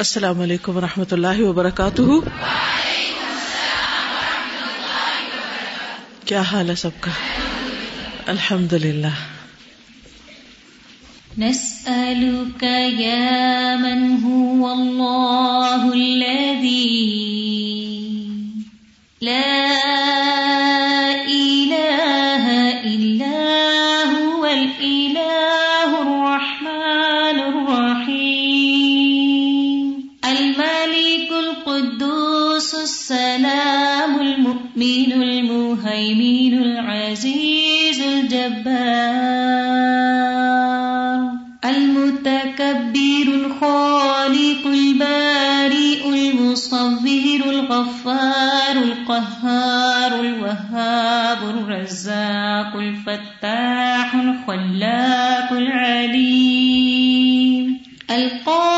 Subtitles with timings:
[0.00, 2.02] السلام علیکم و رحمۃ اللہ وبرکاتہ۔
[6.24, 7.10] کیا حال ہے سب کا؟
[8.26, 9.06] الحمد للہ
[11.38, 12.62] نسألك
[13.00, 16.88] يا من هو الله الذي
[19.22, 20.19] لا
[36.10, 39.30] المهيمن العزيز الجبار.
[41.64, 57.00] المتكبر الخالق البارئ المصور الغفار القهار الوهاب الرزاق الفتاح الخلاق العليم.
[58.10, 58.69] القابض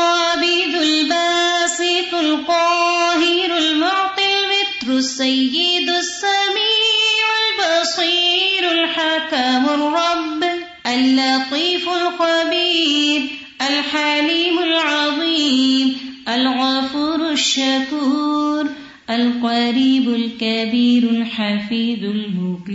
[13.83, 15.95] الحليم العظيم،
[16.27, 18.69] الغفور الشكور،
[19.09, 22.73] القريب الكبير الحفيظ المقيت،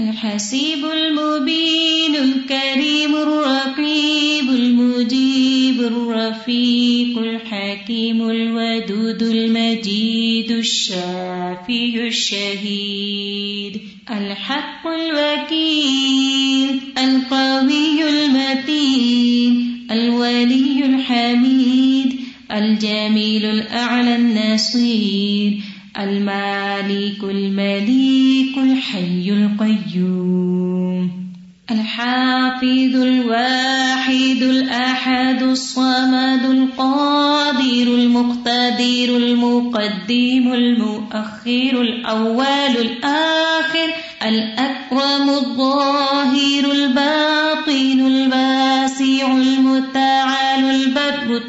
[0.00, 13.80] الحسيب المبين، الكريم الرقيب، المجيب الرفيق، الحكيم الودود، المجيد الشافي الشهيد،
[14.10, 16.35] الحق الوكيل.
[16.98, 22.20] القوي المتين، الولي الحميد،
[22.52, 25.60] الجميل الأعلى النصير،
[26.00, 31.10] المالك المليك الحي القيوم،
[31.70, 43.88] الحافظ الواحد الأحد الصمد القادر المقتدر المقدم المؤخر الأول الآخر،
[44.22, 46.05] الأكرم الظاهر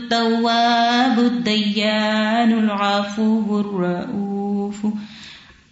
[0.07, 4.88] التواب الديان العفو الرؤوف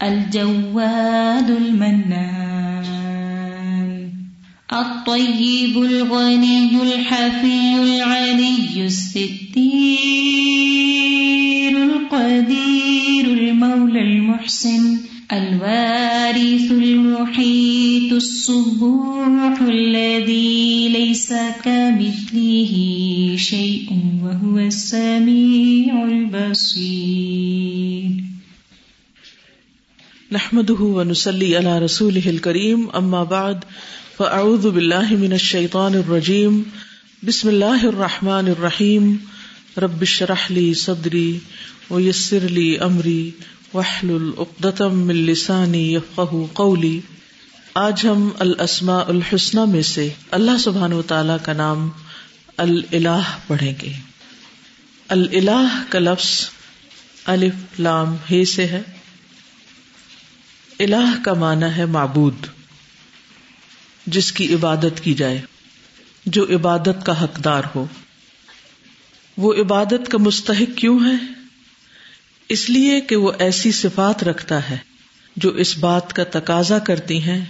[0.04, 2.96] الجواد المنان
[4.74, 9.64] الطيب الغني الحفي العلي الستير
[11.84, 15.00] القدير المولى المحسن
[15.32, 22.74] الوارث المحيط الصبوح الذي ليس كمثله
[23.38, 28.10] شيء وهو السميع البصير.
[30.32, 33.64] نحمده ونسلي على رسوله الكريم اما بعد
[34.18, 36.66] فاعوذ بالله من الشيطان الرجيم.
[37.24, 39.22] بسم الله الرحمن الرحيم.
[39.78, 41.40] رب اشرح لي صدري
[41.90, 43.34] ويسر لي امري
[43.76, 47.00] واحلل عقدة من لساني يفقهوا قولي
[47.74, 51.90] آج ہم الاسماء الحسنى میں سے اللہ سبحانہ وتعالی کا نام
[52.58, 53.94] الالہ پڑھیں گے۔
[55.10, 56.50] الالہ کا لفظ
[57.26, 58.82] الف لام ہے سے ہے۔
[60.80, 62.36] الہ کا معنی ہے معبود،
[64.08, 65.42] جس کی عبادت کی جائے،
[66.26, 67.86] جو عبادت کا حقدار ہو۔
[69.38, 71.35] وہ عبادت کا مستحق کیوں ہے؟
[72.50, 74.78] اس لیے کہ وہ ایسی صفات رکھتا ہے
[75.36, 77.46] جو اس بات کا تقاضا کرتی ہیں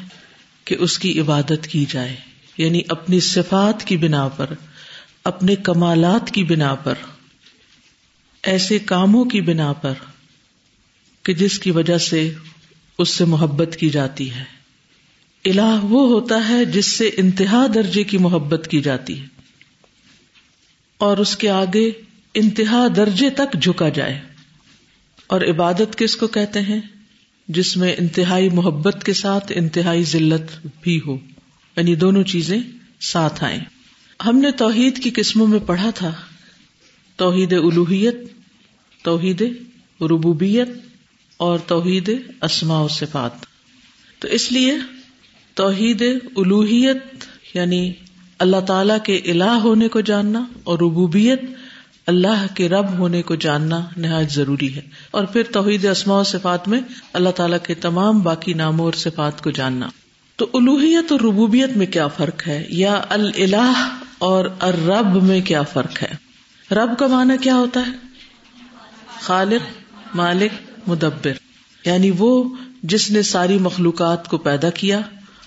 [0.65, 2.15] کہ اس کی عبادت کی جائے
[2.57, 4.45] یعنی اپنی صفات کی بنا پر،
[5.23, 6.93] اپنے کمالات کی بنا پر،
[8.43, 9.93] ایسے کاموں کی بنا پر،
[11.23, 12.33] کہ جس کی وجہ سے
[12.97, 14.43] اس سے محبت کی جاتی ہے۔
[15.45, 19.25] الہ وہ ہوتا ہے جس سے انتہا درجے کی محبت کی جاتی ہے
[20.97, 21.91] اور اس کے آگے
[22.33, 24.34] انتہا درجے تک جھکا جائے۔
[25.27, 26.81] اور عبادت کس کو کہتے ہیں؟
[27.47, 31.17] جس میں انتہائی محبت کے ساتھ انتہائی ذلت بھی ہو۔
[31.77, 32.59] یعنی دونوں چیزیں
[32.99, 33.59] ساتھ آئیں۔
[34.25, 36.13] ہم نے توحید کی قسموں میں پڑھا تھا۔
[37.15, 38.15] توحید الوحیت
[39.03, 39.41] توحید
[40.01, 40.69] ربوبیت
[41.37, 42.09] اور توحید
[42.41, 43.31] اسماء و صفات۔
[44.19, 44.73] تو اس لیے
[45.53, 46.01] توحید
[46.35, 46.97] الوحیت
[47.53, 47.93] یعنی
[48.39, 51.41] اللہ تعالی کے الہ ہونے کو جاننا اور ربوبیت
[52.07, 54.81] اللہ کے رب ہونے کو جاننا نہایت ضروری ہے۔
[55.11, 56.81] اور پھر توحید اسماء و صفات میں
[57.13, 59.87] اللہ تعالیٰ کے تمام باقی ناموں اور صفات کو جاننا۔
[60.35, 66.03] تو الوحیت اور ربوبیت میں کیا فرق ہے؟ یا اللہ اور الرب میں کیا فرق
[66.03, 66.15] ہے؟
[66.75, 67.91] رب کا معنی کیا ہوتا ہے؟
[69.21, 69.69] خالق،
[70.15, 70.51] مالک،
[70.87, 71.31] مدبر۔
[71.85, 74.99] یعنی وہ جس نے ساری مخلوقات کو پیدا کیا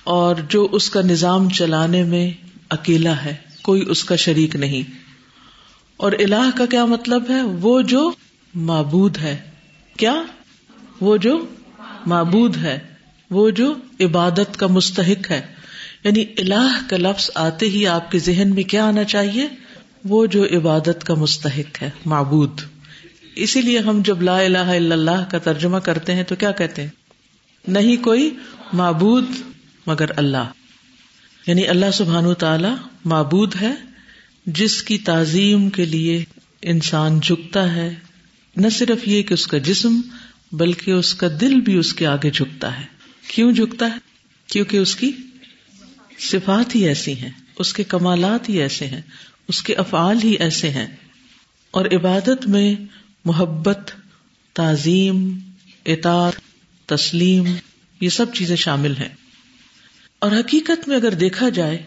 [0.04, 2.30] اور جو اس کا نظام چلانے میں
[2.68, 5.07] اکیلا ہے، کوئی اس کا شریک نہیں۔
[5.98, 8.12] اور الہ کا کیا مطلب ہے؟ وہ جو
[8.54, 9.36] معبود ہے۔
[9.96, 10.22] کیا؟
[11.00, 11.46] وہ جو
[12.06, 12.78] معبود ہے۔
[13.30, 15.40] وہ جو عبادت کا مستحق ہے۔
[16.04, 19.48] یعنی الہ کا لفظ آتے ہی آپ کے ذہن میں کیا آنا چاہیے؟
[20.04, 22.60] وہ جو عبادت کا مستحق ہے، معبود۔
[23.34, 26.82] اسی لیے ہم جب لا الہ الا اللہ کا ترجمہ کرتے ہیں تو کیا کہتے
[26.82, 26.90] ہیں؟
[27.68, 28.36] نہیں کوئی
[28.72, 29.24] معبود
[29.86, 30.44] مگر اللہ۔
[31.46, 32.68] یعنی اللہ سبحان تعالی
[33.04, 33.87] معبود ہے۔
[34.54, 36.24] جس کی تعظیم کے لیے
[36.62, 37.94] انسان جھکتا ہے،
[38.56, 40.00] نہ صرف یہ کہ اس کا جسم،
[40.52, 42.84] بلکہ اس کا دل بھی اس کے آگے جھکتا ہے۔
[43.28, 43.98] کیوں جھکتا ہے؟
[44.46, 45.12] کیونکہ اس کی
[46.18, 49.00] صفات ہی ایسی ہیں، اس کے کمالات ہی ایسے ہیں،
[49.48, 50.96] اس کے افعال ہی ایسے ہیں۔
[51.70, 52.74] اور عبادت میں
[53.24, 53.90] محبت،
[54.52, 55.38] تعظیم
[55.86, 56.32] اطار
[56.86, 57.44] تسلیم،
[58.00, 59.14] یہ سب چیزیں شامل ہیں۔
[60.18, 61.82] اور حقیقت میں اگر دیکھا جائے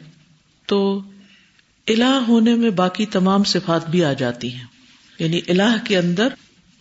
[0.65, 1.01] تو
[1.93, 4.63] الہ ہونے میں باقی تمام صفات بھی آ جاتی ہیں۔
[5.19, 6.27] یعنی الہ کے اندر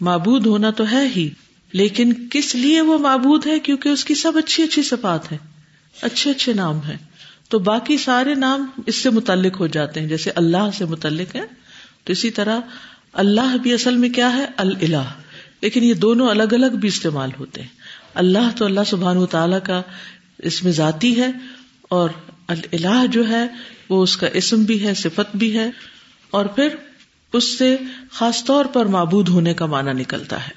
[0.01, 1.31] معبود ہونا تو ہے ہی،
[1.73, 5.39] لیکن کس لیے وہ معبود ہے؟ کیونکہ اس کی سب اچھی اچھی صفات ہیں،
[6.03, 6.97] اچھے اچھے نام ہیں۔
[7.49, 11.43] تو باقی سارے نام اس سے متعلق ہو جاتے ہیں، جیسے اللہ سے متعلق ہے
[12.05, 12.61] تو اسی طرح
[13.13, 15.11] اللہ بھی اصل میں کیا ہے؟ اللہ
[15.61, 17.69] لیکن یہ دونوں الگ الگ بھی استعمال ہوتے ہیں۔
[18.15, 19.83] اللہ تو اللہ سبحان و تعالی کا
[20.39, 21.31] اس میں ذاتی ہے
[21.83, 22.11] اور
[22.51, 23.47] اللہ جو ہے
[23.89, 25.71] وہ اس کا اسم بھی ہے، صفت بھی ہے،
[26.31, 26.69] اور پھر
[27.33, 27.77] اس سے
[28.13, 30.53] خاص طور پر معبود ہونے کا معنی نکلتا ہے۔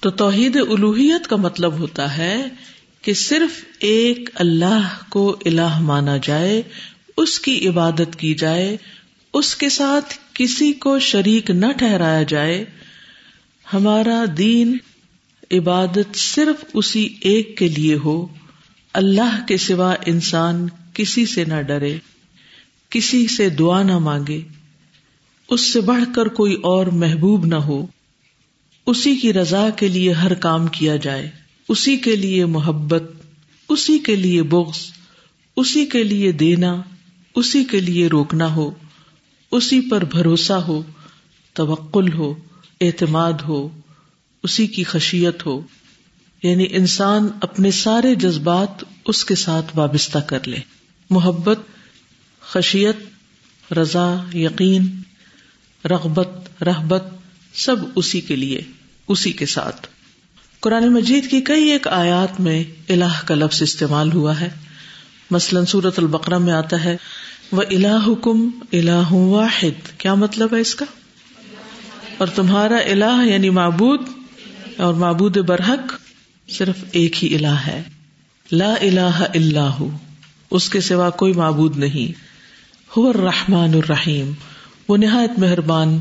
[0.00, 2.36] تو توحید الوحیت کا مطلب ہوتا ہے
[3.02, 6.62] کہ صرف ایک اللہ کو الہ مانا جائے،
[7.16, 8.76] اس کی عبادت کی جائے،
[9.32, 12.64] اس کے ساتھ کسی کو شریک نہ ٹھہرایا جائے۔
[13.72, 14.76] ہمارا دین
[15.50, 18.26] عبادت صرف اسی ایک کے لیے ہو،
[18.92, 20.66] اللہ کے سوا انسان
[20.96, 21.98] کسی سے نہ ڈرے،
[22.90, 24.40] کسی سے دعا نہ مانگے۔
[25.48, 27.86] اس سے بڑھ کر کوئی اور محبوب نہ ہو۔
[28.86, 31.30] اسی کی رضا کے لیے ہر کام کیا جائے۔
[31.68, 33.02] اسی کے لیے محبت،
[33.68, 34.78] اسی کے لیے بغض،
[35.56, 36.82] اسی کے لیے دینا،
[37.34, 38.70] اسی کے لیے روکنا ہو۔
[39.50, 40.82] اسی پر بھروسہ ہو،
[41.52, 42.34] توکل ہو،
[42.80, 43.68] اعتماد ہو،
[44.42, 45.60] اسی کی خشیت ہو۔
[46.42, 50.75] یعنی انسان اپنے سارے جذبات اس کے ساتھ وابستہ کر لے۔
[51.10, 51.58] محبت،
[52.40, 52.96] خشیت،
[53.72, 55.02] رضا، یقین،
[55.84, 57.04] رغبت رحبت
[57.54, 58.60] سب اسی کے لیے،
[59.08, 59.86] اسی کے ساتھ۔
[60.60, 64.48] قرآن مجید کی کئی ایک آیات میں الہ کا لفظ استعمال ہوا ہے۔
[65.30, 66.96] مثلاً سورت البقرہ میں آتا ہے
[67.52, 70.84] وہ الاح کم الاح واحد۔ کیا مطلب ہے اس کا؟
[72.18, 74.00] اور تمہارا الہ یعنی معبود
[74.76, 75.94] اور معبود برحق
[76.48, 77.82] صرف ایک ہی الہ ہے۔
[78.52, 79.84] لا الہ اللہ
[80.50, 82.20] اس کے سوا کوئی معبود نہیں۔
[82.96, 84.32] ہو الرحمن الرحیم۔
[84.88, 85.98] وہ نہایت مہربان،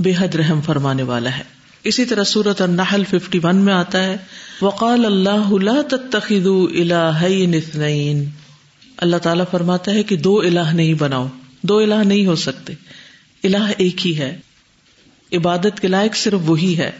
[0.00, 1.42] بے حد رحم فرمانے والا ہے۔
[1.84, 4.16] اسی طرح سورت النحل 51 میں آتا ہے۔
[4.62, 8.24] وقال اللہ، لا تتخذوا الہین اثنین۔
[8.96, 11.26] اللہ تعالیٰ فرماتا ہے کہ دو الہ نہیں بناؤ،
[11.62, 12.72] دو الہ نہیں ہو سکتے۔
[13.44, 14.38] الہ ایک ہی ہے۔
[15.32, 16.90] عبادت کے لائق صرف وہی ہے۔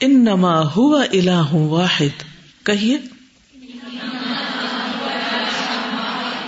[0.00, 2.22] انما ہوا الہ واحد۔
[2.62, 2.98] کہیے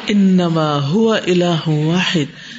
[0.07, 2.53] انما ہوا الہ واحد.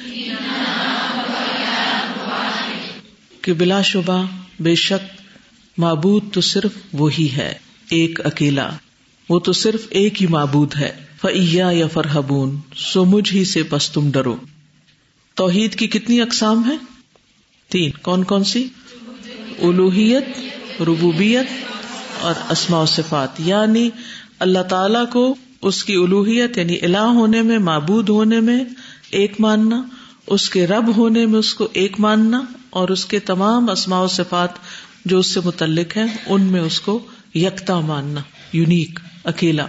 [3.42, 4.26] کہ بلا شبہ،
[4.60, 5.20] بے شک،
[5.78, 7.54] معبود تو صرف وہی ہے،
[7.90, 8.70] ایک اکیلا۔
[9.28, 13.90] وہ تو صرف ایک ہی معبود ہے۔ فیا یا فرحبون سو مجھ ہی سے پس
[13.90, 14.36] تم ڈرو۔
[15.34, 16.76] توحید کی کتنی اقسام ہے
[17.68, 18.68] تین۔ کون کون سی؟
[19.62, 20.24] الوحیت
[20.82, 21.46] ربوبیت
[22.20, 23.90] اور اسماء و صفات۔ یعنی
[24.38, 25.34] اللہ تعالی کو
[25.64, 28.64] اس کی الوحیت یعنی الہ ہونے میں، معبود ہونے میں
[29.10, 29.82] ایک ماننا،
[30.26, 34.06] اس کے رب ہونے میں اس کو ایک ماننا اور اس کے تمام اسماء و
[34.06, 34.50] صفات
[35.04, 38.20] جو اس سے متعلق ہیں، ان میں اس کو یکتا ماننا،
[38.52, 39.66] یونیک، اکیلا۔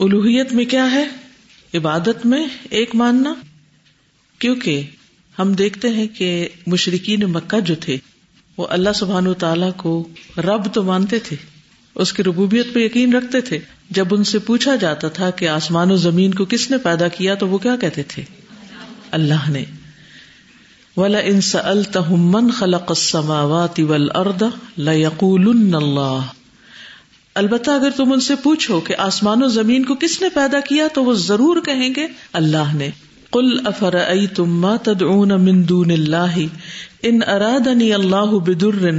[0.00, 1.06] الوحیت میں کیا ہے؟
[1.74, 3.34] عبادت میں ایک ماننا۔
[4.38, 4.82] کیونکہ
[5.38, 7.96] ہم دیکھتے ہیں کہ مشرقین مکہ جو تھے،
[8.56, 11.36] وہ اللہ سبحان تعالی کو رب تو مانتے تھے۔
[12.00, 13.58] اس کی ربوبیت پہ یقین رکھتے تھے۔
[13.90, 17.34] جب ان سے پوچھا جاتا تھا کہ آسمان و زمین کو کس نے پیدا کیا
[17.34, 18.22] تو وہ کیا کہتے تھے؟
[19.10, 19.64] اللہ نے۔
[20.96, 24.42] ولا انس التحمن خلق السماوات والارض
[24.76, 26.18] ليقولن اللہ
[27.34, 30.88] البتہ اگر تم ان سے پوچھو کہ آسمان و زمین کو کس نے پیدا کیا
[30.94, 32.90] تو وہ ضرور کہیں گے اللہ نے۔
[33.32, 33.94] کل افر
[34.34, 36.38] تم تدعون من دون اللہ
[37.02, 38.90] ان ارادنی اللہ بدر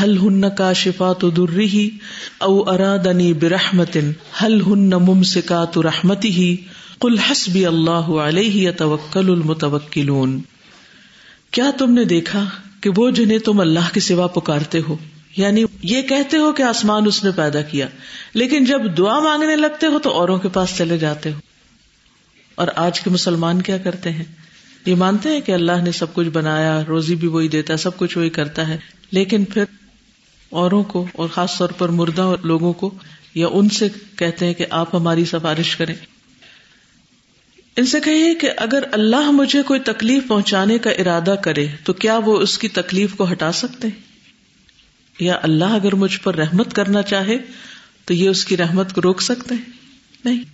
[0.00, 1.90] ہل ہن کا شفا تو درری
[2.38, 3.96] او ارادنی برحمت
[4.42, 6.56] ہل ہن ممسکا تو رحمتی ہی
[7.00, 10.40] کل حسبی اللہ علیہ توکل المتوکلون
[11.50, 12.44] کیا تم نے دیکھا
[12.80, 14.96] کہ وہ جنہیں تم اللہ کے سوا پکارتے ہو؟
[15.36, 17.86] یعنی یہ کہتے ہو کہ آسمان اس نے پیدا کیا،
[18.34, 21.38] لیکن جب دعا مانگنے لگتے ہو تو اوروں کے پاس چلے جاتے ہو۔
[22.54, 24.24] اور آج کے مسلمان کیا کرتے ہیں؟
[24.86, 27.96] یہ مانتے ہیں کہ اللہ نے سب کچھ بنایا، روزی بھی وہی دیتا ہے، سب
[27.96, 28.76] کچھ وہی کرتا ہے،
[29.10, 29.64] لیکن پھر
[30.52, 32.94] اوروں کو اور خاص طور پر مردہ لوگوں کو
[33.34, 35.94] یا ان سے کہتے ہیں کہ آپ ہماری سفارش کریں۔
[37.76, 42.18] ان سے کہیے کہ اگر اللہ مجھے کوئی تکلیف پہنچانے کا ارادہ کرے تو کیا
[42.18, 43.88] وہ اس کی تکلیف کو ہٹا سکتے
[45.20, 47.36] یا اللہ اگر مجھ پر رحمت کرنا چاہے
[48.04, 49.70] تو یہ اس کی رحمت کو روک سکتے ہیں؟
[50.24, 50.44] نہیں۔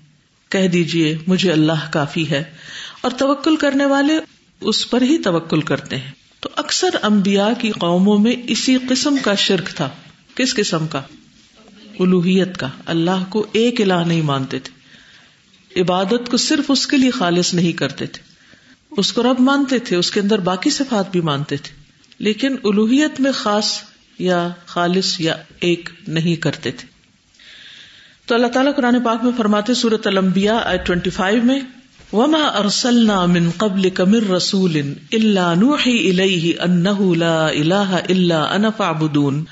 [0.49, 2.45] کہہ دیجیے مجھے اللہ کافی ہے
[3.01, 4.13] اور توکل کرنے والے
[4.61, 6.11] اس پر ہی توکل کرتے ہیں۔
[6.41, 9.91] تو اکثر امبیا کی قوموں میں اسی قسم کا شرک تھا۔
[10.35, 11.03] کس قسم کا؟
[11.99, 14.79] الوحیت کا۔ اللہ کو ایک الہ نہیں مانتے تھے۔
[15.81, 18.23] عبادت کو صرف اس کے لیے خالص نہیں کرتے تھے۔
[18.91, 21.75] اس کو رب مانتے تھے، اس کے اندر باقی صفات بھی مانتے تھے۔
[22.19, 23.83] لیکن الوحیت میں خاص
[24.19, 26.89] یا خالص یا ایک نہیں کرتے تھے۔
[28.27, 31.61] تو اللہ تعالیٰ قرآن پاک میں فرماتے سورت المبیا آئی ٹوینٹی فائیو میں
[32.13, 34.77] وما ارسلنا من قبل کمر رسول
[35.13, 39.45] اللہ نوحی الیہ انہ لا الہ الا انا فاعبدون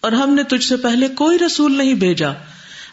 [0.00, 2.32] اور ہم نے تجھ سے پہلے کوئی رسول نہیں بھیجا،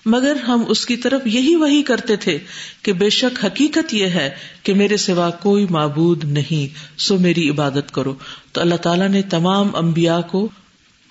[0.06, 2.38] مگر ہم اس کی طرف یہی وہی کرتے تھے
[2.82, 4.30] کہ بے شک حقیقت یہ ہے
[4.64, 8.14] کہ میرے سوا کوئی معبود نہیں، سو میری عبادت کرو۔
[8.52, 10.50] تو اللہ تعالیٰ نے تمام امبیا کو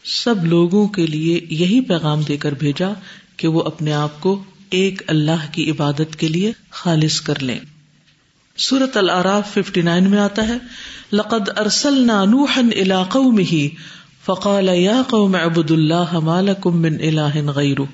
[0.04, 2.88] سب لوگوں کے لیے یہی پیغام دے کر بھیجا
[3.36, 7.58] کہ وہ اپنے آپ کو ایک اللہ کی عبادت کے لیے خالص کر لیں۔
[8.60, 10.56] سورت العراف ففٹی نائن میں آتا ہے،
[11.12, 13.68] لقد ارسل نانوحن علاقوں میں ہی
[14.26, 17.84] فقال یا قوم عبد اللہ مالکم من الہ غیرو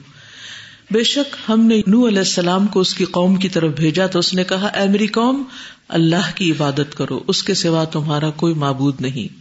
[0.91, 4.19] بے شک ہم نے نو علیہ السلام کو اس کی قوم کی طرف بھیجا تو
[4.19, 5.43] اس نے کہا، اے میری قوم،
[5.89, 9.35] اللہ کی عبادت کرو، اس کے سوا تمہارا کوئی معبود نہیں۔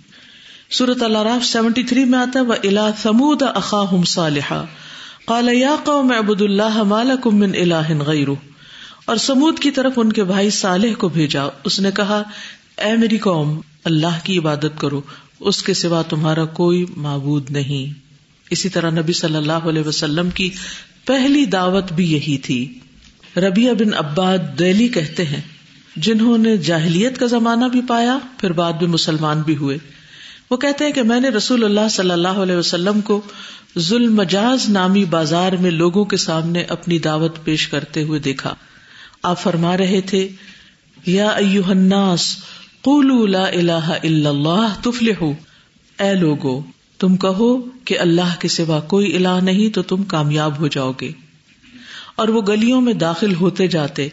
[0.73, 4.65] سورت اللہ راف سیونٹی تھری میں آتا ہے وہ الا سمود اخا ہم صالحا۔
[5.25, 8.35] قال یا قوم عبد اللہ مالکم من الہ غیرو
[9.05, 12.23] اور سمود کی طرف ان کے بھائی صالح کو بھیجا۔ اس نے کہا،
[12.77, 15.01] اے میری قوم، اللہ کی عبادت کرو،
[15.39, 17.99] اس کے سوا تمہارا کوئی معبود نہیں۔
[18.49, 20.49] اسی طرح نبی صلی اللہ علیہ وسلم کی
[21.05, 22.79] پہلی دعوت بھی یہی تھی۔
[23.37, 25.41] ربیہ بن عباد دہلی کہتے ہیں،
[25.95, 29.77] جنہوں نے جاہلیت کا زمانہ بھی پایا، پھر بعد میں مسلمان بھی ہوئے۔
[30.51, 33.21] وہ کہتے ہیں کہ میں نے رسول اللہ صلی اللہ علیہ وسلم کو
[33.79, 38.55] ظلم مجاز نامی بازار میں لوگوں کے سامنے اپنی دعوت پیش کرتے ہوئے دیکھا۔
[39.25, 40.27] آپ فرما رہے تھے،
[41.05, 42.37] یا الناس،
[42.81, 46.63] قولوا لا الہ الا اللہ تفلحوا اے لوگو،
[46.99, 51.11] تم کہو کہ اللہ کے سوا کوئی الہ نہیں تو تم کامیاب ہو جاؤ گے۔
[52.15, 54.07] اور وہ گلیوں میں داخل ہوتے جاتے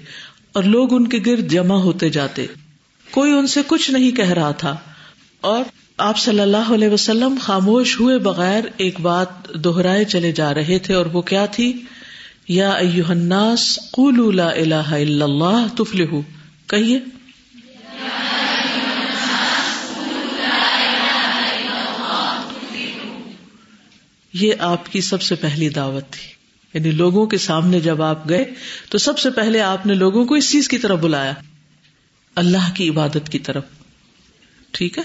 [0.53, 2.47] اور لوگ ان کے گرد جمع ہوتے جاتے۔
[3.11, 4.77] کوئی ان سے کچھ نہیں کہہ رہا تھا۔
[5.41, 5.65] اور
[5.97, 10.95] آپ صلی اللہ علیہ وسلم خاموش ہوئے بغیر ایک بات دوہرائے چلے جا رہے تھے
[10.95, 11.73] اور وہ کیا تھی؟
[12.49, 16.21] یا الناس قولوا لا الہ الا اللہ تفلحوا
[16.67, 16.99] کہیے۔
[24.33, 26.33] یہ آپ کی سب سے پہلی دعوت تھی۔
[26.75, 28.45] یعنی لوگوں کے سامنے جب آپ گئے
[28.89, 31.33] تو سب سے پہلے آپ نے لوگوں کو اس چیز کی طرف بلایا۔
[32.35, 33.65] اللہ کی عبادت کی طرف۔
[34.71, 35.03] ٹھیک ہے۔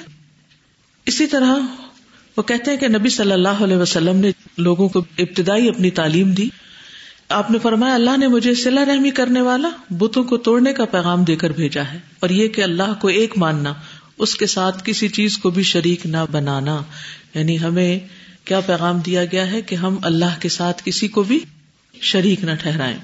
[1.06, 1.56] اسی طرح
[2.38, 6.32] وہ کہتے ہیں کہ نبی صلی اللہ علیہ وسلم نے لوگوں کو ابتدائی اپنی تعلیم
[6.32, 6.50] دی۔
[7.30, 11.24] آپ نے فرمایا، اللہ نے مجھے صلاح رحمی کرنے والا بتوں کو توڑنے کا پیغام
[11.24, 13.74] دے کر بھیجا ہے اور یہ کہ اللہ کو ایک ماننا،
[14.18, 16.82] اس کے ساتھ کسی چیز کو بھی شریک نہ بنانا۔
[17.36, 18.00] یعنی ہمیں
[18.46, 21.40] کیا پیغام دیا گیا ہے کہ ہم اللہ کے ساتھ کسی کو بھی
[22.02, 22.98] شریک نہ ٹھہرائیں۔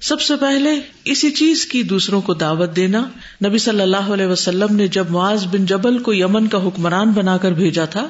[0.00, 0.70] سب سے پہلے
[1.04, 3.08] اسی چیز کی دوسروں کو دعوت دینا۔
[3.44, 7.36] نبی صلی اللہ علیہ وسلم نے جب معاذ بن جبل کو یمن کا حکمران بنا
[7.36, 8.08] کر بھیجا تھا،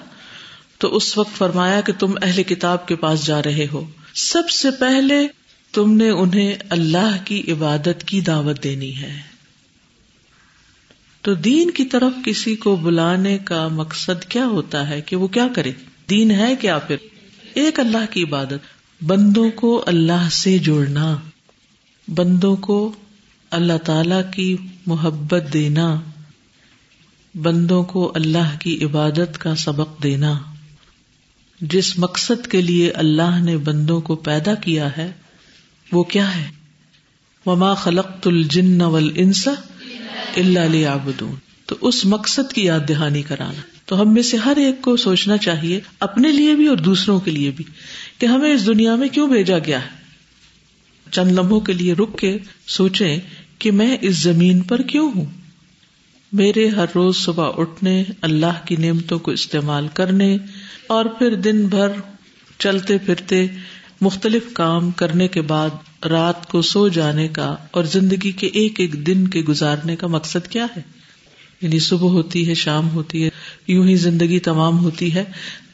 [0.79, 4.71] تو اس وقت فرمایا کہ تم اہل کتاب کے پاس جا رہے ہو۔ سب سے
[4.71, 5.27] پہلے
[5.75, 9.21] تم نے انہیں اللہ کی عبادت کی دعوت دینی ہے۔
[11.23, 15.47] تو دین کی طرف کسی کو بلانے کا مقصد کیا ہوتا ہے کہ وہ کیا
[15.55, 15.73] کرے؟
[16.11, 16.97] دین ہے کیا پھر؟
[17.55, 21.17] ایک اللہ کی عبادت۔ بندوں کو اللہ سے جوڑنا،
[22.09, 22.93] بندوں کو
[23.51, 26.01] اللہ تعالی کی محبت دینا،
[27.35, 30.39] بندوں کو اللہ کی عبادت کا سبق دینا۔
[31.61, 35.13] جس مقصد کے لیے اللہ نے بندوں کو پیدا کیا ہے
[35.93, 36.51] وہ کیا ہے؟
[37.47, 39.49] وما خلق الجن ول انس
[40.37, 41.35] اللہ آبدون
[41.67, 45.37] تو اس مقصد کی یاد دہانی کرانا۔ تو ہم میں سے ہر ایک کو سوچنا
[45.37, 47.65] چاہیے، اپنے لیے بھی اور دوسروں کے لیے بھی،
[48.19, 50.05] کہ ہمیں اس دنیا میں کیوں بھیجا گیا ہے؟
[51.13, 53.21] چند لمحوں کے لیے رک کے سوچیں
[53.59, 55.25] کہ میں اس زمین پر کیوں ہوں؟
[56.33, 60.37] میرے ہر روز صبح اٹھنے، اللہ کی نعمتوں کو استعمال کرنے
[60.87, 61.89] اور پھر دن بھر
[62.59, 63.47] چلتے پھرتے
[64.05, 65.71] مختلف کام کرنے کے بعد
[66.05, 70.49] رات کو سو جانے کا اور زندگی کے ایک ایک دن کے گزارنے کا مقصد
[70.49, 70.83] کیا ہے؟
[71.63, 73.29] یعنی صبح ہوتی ہے، شام ہوتی ہے،
[73.69, 75.25] یوں ہی زندگی تمام ہوتی ہے۔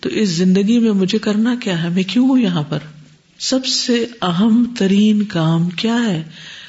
[0.01, 2.79] تو اس زندگی میں مجھے کرنا کیا ہے؟ میں کیوں ہوں یہاں پر؟
[3.39, 6.23] سب سے اہم ترین کام کیا ہے؟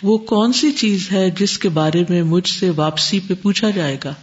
[0.04, 3.98] وہ کون سی چیز ہے جس کے بارے میں مجھ سے واپسی پہ پوچھا جائے
[4.04, 4.14] گا؟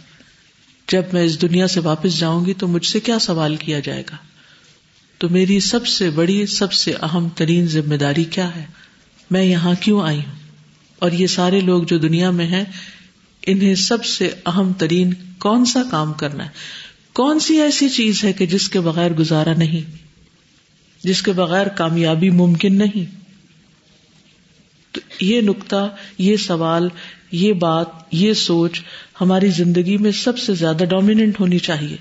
[0.91, 4.03] جب میں اس دنیا سے واپس جاؤں گی تو مجھ سے کیا سوال کیا جائے
[4.11, 4.15] گا؟
[5.19, 8.65] تو میری سب سے بڑی، سب سے اہم ترین ذمہ داری کیا ہے؟
[9.31, 10.35] میں یہاں کیوں آئی ہوں؟
[10.99, 12.63] اور یہ سارے لوگ جو دنیا میں ہیں،
[13.47, 16.49] انہیں سب سے اہم ترین کون سا کام کرنا ہے؟
[17.13, 19.91] کون سی ایسی چیز ہے کہ جس کے بغیر گزارا نہیں؟
[21.03, 23.15] جس کے بغیر کامیابی ممکن نہیں؟
[24.91, 26.89] تو یہ نقطہ یہ سوال،
[27.31, 28.81] یہ بات، یہ سوچ
[29.21, 31.97] ہماری زندگی میں سب سے زیادہ ڈومیننٹ ہونی چاہیے۔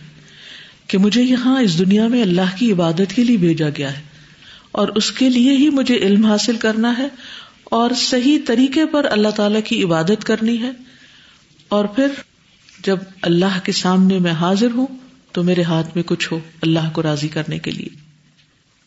[0.89, 4.03] کہ مجھے یہاں اس دنیا میں اللہ کی عبادت کے لیے بھیجا گیا ہے
[4.73, 7.09] اور اس کے لیے ہی مجھے علم حاصل کرنا ہے
[7.65, 10.71] اور صحیح طریقے پر اللہ تعالی کی عبادت کرنی ہے۔
[11.69, 12.07] اور پھر
[12.85, 14.87] جب اللہ کے سامنے میں حاضر ہوں
[15.33, 17.89] تو میرے ہاتھ میں کچھ ہو اللہ کو راضی کرنے کے لیے۔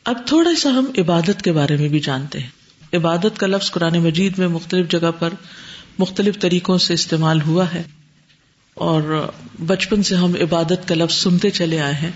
[0.03, 2.49] اب تھوڑا سا ہم عبادت کے بارے میں بھی جانتے ہیں۔
[2.93, 5.29] عبادت کا لفظ قرآن مجید میں مختلف جگہ پر
[5.99, 7.83] مختلف طریقوں سے استعمال ہوا ہے۔
[8.73, 9.31] اور
[9.65, 12.11] بچپن سے ہم عبادت کا لفظ سنتے چلے آئے ہیں۔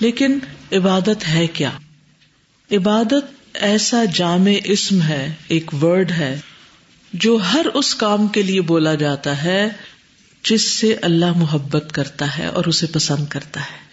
[0.00, 0.38] لیکن
[0.72, 1.70] عبادت ہے کیا؟
[2.72, 6.40] عبادت ایسا جامع اسم ہے، ایک ورڈ ہے،
[7.12, 9.68] جو ہر اس کام کے لیے بولا جاتا ہے،
[10.50, 13.92] جس سے اللہ محبت کرتا ہے اور اسے پسند کرتا ہے۔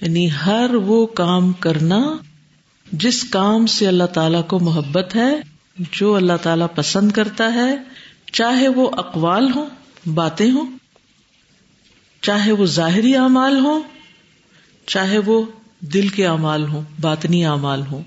[0.00, 2.16] یعنی ہر وہ کام کرنا
[2.92, 5.34] جس کام سے اللہ تعالی کو محبت ہے،
[5.92, 7.76] جو اللہ تعالی پسند کرتا ہے،
[8.32, 9.68] چاہے وہ اقوال ہو
[10.14, 10.79] باتیں ہوں
[12.22, 13.82] چاہے وہ ظاہری اعمال ہو
[14.86, 15.42] چاہے وہ
[15.80, 18.02] دل کے اعمال ہوں، باطنی اعمال ہوں۔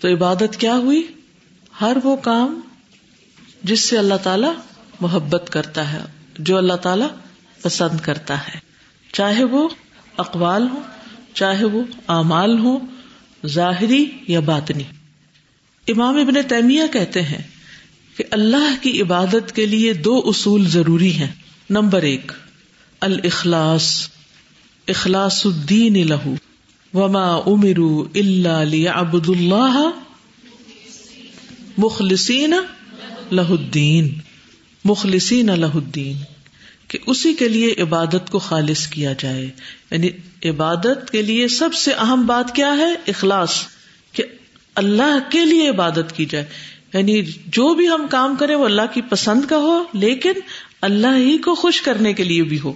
[0.00, 1.06] تو عبادت کیا ہوئی؟
[1.80, 2.60] ہر وہ کام
[3.62, 4.46] جس سے اللہ تعالی
[5.00, 6.00] محبت کرتا ہے،
[6.38, 7.04] جو اللہ تعالی
[7.62, 8.58] پسند کرتا ہے۔
[9.12, 9.68] چاہے وہ
[10.16, 10.80] اقوال ہو
[11.34, 12.78] چاہے وہ اعمال ہو
[13.46, 14.84] ظاہری یا باطنی۔
[15.88, 17.42] امام ابن تیمیہ کہتے ہیں
[18.16, 21.32] کہ اللہ کی عبادت کے لیے دو اصول ضروری ہیں۔
[21.70, 22.32] نمبر ایک،
[23.00, 24.08] الاخلاص،
[24.88, 26.34] اخلاص الدین لہو
[26.94, 29.90] وما امرو اللہ ابد اللہ
[31.78, 32.54] مخلصین
[33.32, 34.18] لہ الدین،
[34.84, 36.16] مخلصین لہ الدین،
[36.88, 39.50] کہ اسی کے لیے عبادت کو خالص کیا جائے۔
[39.90, 40.08] یعنی
[40.44, 43.50] عبادت کے لیے سب سے اہم بات کیا ہے؟ اخلاص،
[44.12, 44.24] کہ
[44.74, 46.44] اللہ کے لیے عبادت کی جائے۔
[46.94, 50.32] یعنی جو بھی ہم کام کریں وہ اللہ کی پسند کا ہو، لیکن
[50.80, 52.72] اللہ ہی کو خوش کرنے کے لیے بھی ہو۔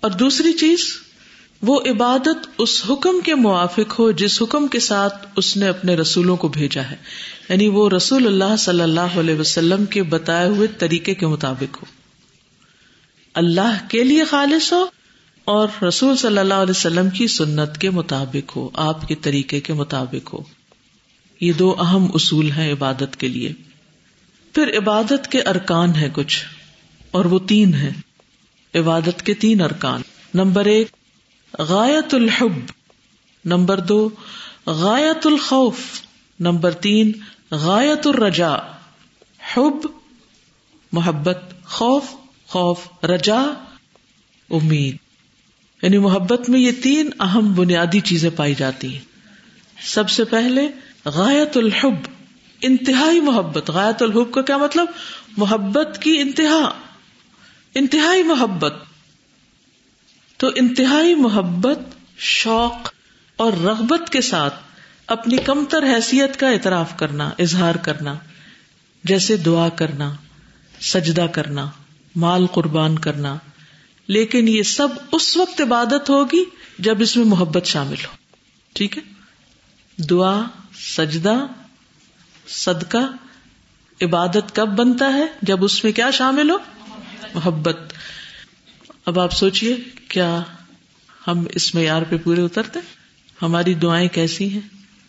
[0.00, 0.80] اور دوسری چیز،
[1.62, 6.36] وہ عبادت اس حکم کے موافق ہو جس حکم کے ساتھ اس نے اپنے رسولوں
[6.36, 6.96] کو بھیجا ہے۔
[7.48, 11.84] یعنی وہ رسول اللہ صلی اللہ علیہ وسلم کے بتائے ہوئے طریقے کے مطابق ہو۔
[13.34, 14.86] اللہ کے لیے خالص ہو
[15.44, 19.72] اور رسول صلی اللہ علیہ وسلم کی سنت کے مطابق ہو، آپ کے طریقے کے
[19.72, 20.38] مطابق ہو۔
[21.40, 23.52] یہ دو اہم اصول ہیں عبادت کے لیے۔
[24.54, 26.44] پھر عبادت کے ارکان ہے کچھ،
[27.10, 27.90] اور وہ تین ہے
[28.74, 30.00] عبادت کے تین ارکان۔
[30.34, 30.88] نمبر ایک،
[31.58, 32.52] غایت الحب۔
[33.44, 34.10] نمبر دو،
[34.66, 35.78] غایت الخوف۔
[36.40, 37.12] نمبر تین،
[37.50, 38.54] غایت الرجا
[39.54, 39.86] حب،
[40.92, 42.04] محبت، خوف
[42.46, 43.42] خوف رجا
[44.50, 44.96] امید۔
[45.82, 49.00] یعنی محبت میں یہ تین اہم بنیادی چیزیں پائی جاتی ہیں۔
[49.82, 50.68] سب سے پہلے،
[51.04, 52.13] غایت الحب۔
[52.66, 54.86] انتہائی محبت، غایت الحب کا کیا مطلب؟
[55.36, 56.70] محبت کی انتہا،
[57.74, 58.74] انتہائی محبت۔
[60.36, 61.78] تو انتہائی محبت،
[62.18, 62.92] شوق
[63.36, 64.54] اور رغبت کے ساتھ
[65.06, 68.14] اپنی کمتر حیثیت کا اعتراف کرنا، اظہار کرنا،
[69.04, 70.14] جیسے دعا کرنا،
[70.80, 71.70] سجدہ کرنا،
[72.16, 73.36] مال قربان کرنا۔
[74.06, 76.44] لیکن یہ سب اس وقت عبادت ہوگی
[76.78, 78.16] جب اس میں محبت شامل ہو۔
[78.72, 79.02] ٹھیک ہے؟
[80.04, 80.42] دعا،
[80.96, 81.46] سجدہ
[82.48, 83.12] صدقہ
[84.02, 86.56] عبادت کب بنتا ہے؟ جب اس میں کیا شامل ہو؟
[87.34, 87.78] محبت۔
[89.06, 89.76] اب آپ سوچیے
[90.08, 90.42] کیا
[91.26, 92.78] ہم اس معیار پہ پورے اترتے؟
[93.42, 94.60] ہماری دعائیں کیسی ہیں؟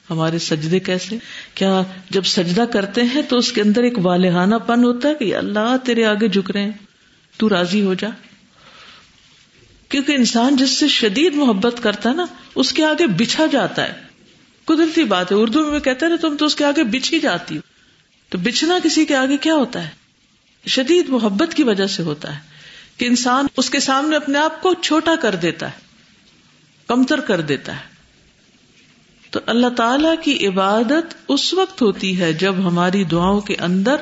[0.10, 1.17] ہمارے سجدے کیسے؟
[1.54, 5.36] کیا جب سجدہ کرتے ہیں تو اس کے اندر ایک والہانہ پن ہوتا ہے کہ
[5.36, 6.71] اللہ تیرے آگے جھک رہے ہیں،
[7.38, 8.10] تو راضی ہو جا۔
[9.89, 14.05] کیونکہ انسان جس سے شدید محبت کرتا ہے نا، اس کے آگے بچھا جاتا ہے۔
[14.65, 17.56] قدرتی بات ہے، اردو میں کہتے نا، تم تو اس کے آگے بچ ہی جاتی
[17.58, 17.62] ہو۔
[18.30, 19.89] تو بچنا کسی کے آگے کیا ہوتا ہے؟
[20.67, 22.39] شدید محبت کی وجہ سے ہوتا ہے
[22.97, 25.78] کہ انسان اس کے سامنے اپنے آپ کو چھوٹا کر دیتا ہے،
[26.88, 27.95] کمتر کر دیتا ہے۔
[29.32, 33.95] تو اللہ تعالی کی عبادت اس وقت ہوتی ہے جب ہماری دعاؤں کے اندر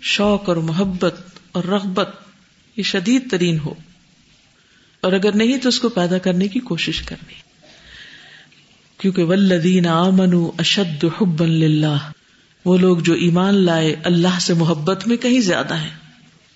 [0.00, 1.20] شوق اور محبت
[1.52, 2.08] اور رغبت
[2.76, 3.74] یہ شدید ترین ہو۔
[5.00, 7.49] اور اگر نہیں تو اس کو پیدا کرنے کی کوشش کرنی۔
[9.00, 12.10] کیونکہ ولدین آمن اشد حب اللہ
[12.64, 15.90] وہ لوگ جو ایمان لائے اللہ سے محبت میں کہیں زیادہ ہیں۔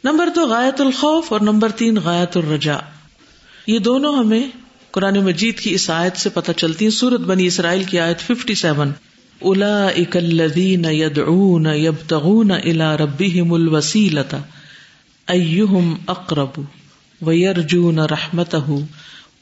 [0.04, 2.76] نمبر دو، غایت الخوف اور نمبر تین، غایت الرجا
[3.66, 4.42] یہ دونوں ہمیں
[4.90, 8.54] قرآن مجید کی اس آیت سے پتہ چلتی ہیں۔ سورت بنی اسرائیل کی آیت ففٹی
[8.54, 8.92] سیون
[9.40, 14.38] الا اکلین ید اون یب تغون الا ربی الوسیلتا
[15.28, 16.60] ایہم اقرب،
[17.22, 18.70] ویرجون رحمتہ،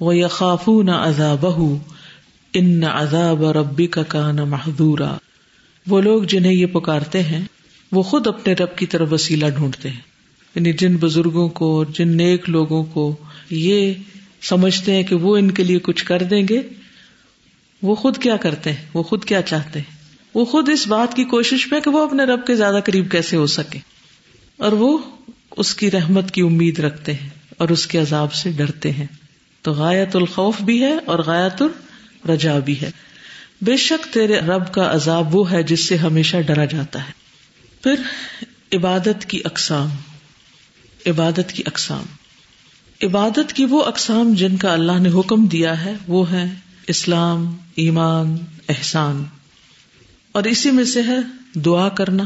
[0.00, 1.76] ویخافون عذابہ۔
[2.54, 5.16] ان عذاب ربی کا کان محدورا
[5.86, 7.44] وہ لوگ جنہیں یہ پکارتے ہیں،
[7.92, 10.00] وہ خود اپنے رب کی طرف وسیلہ ڈھونڈتے ہیں۔
[10.54, 13.16] یعنی جن بزرگوں کو، جن نیک لوگوں کو
[13.50, 13.94] یہ
[14.42, 16.62] سمجھتے ہیں کہ وہ ان کے لیے کچھ کر دیں گے،
[17.82, 19.98] وہ خود کیا کرتے ہیں؟ وہ خود کیا چاہتے ہیں؟
[20.34, 23.36] وہ خود اس بات کی کوشش میں کہ وہ اپنے رب کے زیادہ قریب کیسے
[23.36, 23.78] ہو سکے
[24.56, 24.98] اور وہ
[25.56, 29.06] اس کی رحمت کی امید رکھتے ہیں اور اس کے عذاب سے ڈرتے ہیں۔
[29.62, 31.62] تو غایت الخوف بھی ہے اور غایت
[32.24, 32.90] الرجا بھی ہے۔
[33.62, 37.12] بے شک تیرے رب کا عذاب وہ ہے جس سے ہمیشہ ڈرا جاتا ہے۔
[37.82, 37.94] پھر
[38.72, 39.88] عبادت کی اقسام۔
[41.06, 42.02] عبادت کی اقسام۔
[43.02, 46.54] عبادت کی وہ اقسام جن کا اللہ نے حکم دیا ہے، وہ ہے
[46.87, 48.37] اسلام، ایمان،
[48.68, 49.24] احسان۔
[50.32, 51.16] اور اسی میں سے ہے
[51.54, 52.24] دعا کرنا،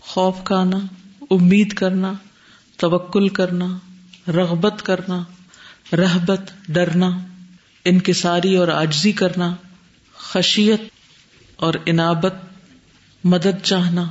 [0.00, 0.78] خوف کھانا،
[1.30, 2.12] امید کرنا،
[2.76, 3.78] توکل کرنا،
[4.28, 5.24] رغبت کرنا
[5.92, 7.10] رحبت ڈرنا۔
[7.84, 9.54] انکساری اور آجزی کرنا،
[10.16, 10.80] خشیت
[11.56, 12.34] اور انابت،
[13.24, 14.10] مدد چاہنا،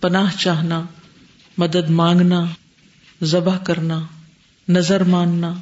[0.00, 0.84] پناہ چاہنا،
[1.58, 2.44] مدد مانگنا،
[3.22, 4.06] ذبح کرنا،
[4.68, 5.54] نظر ماننا،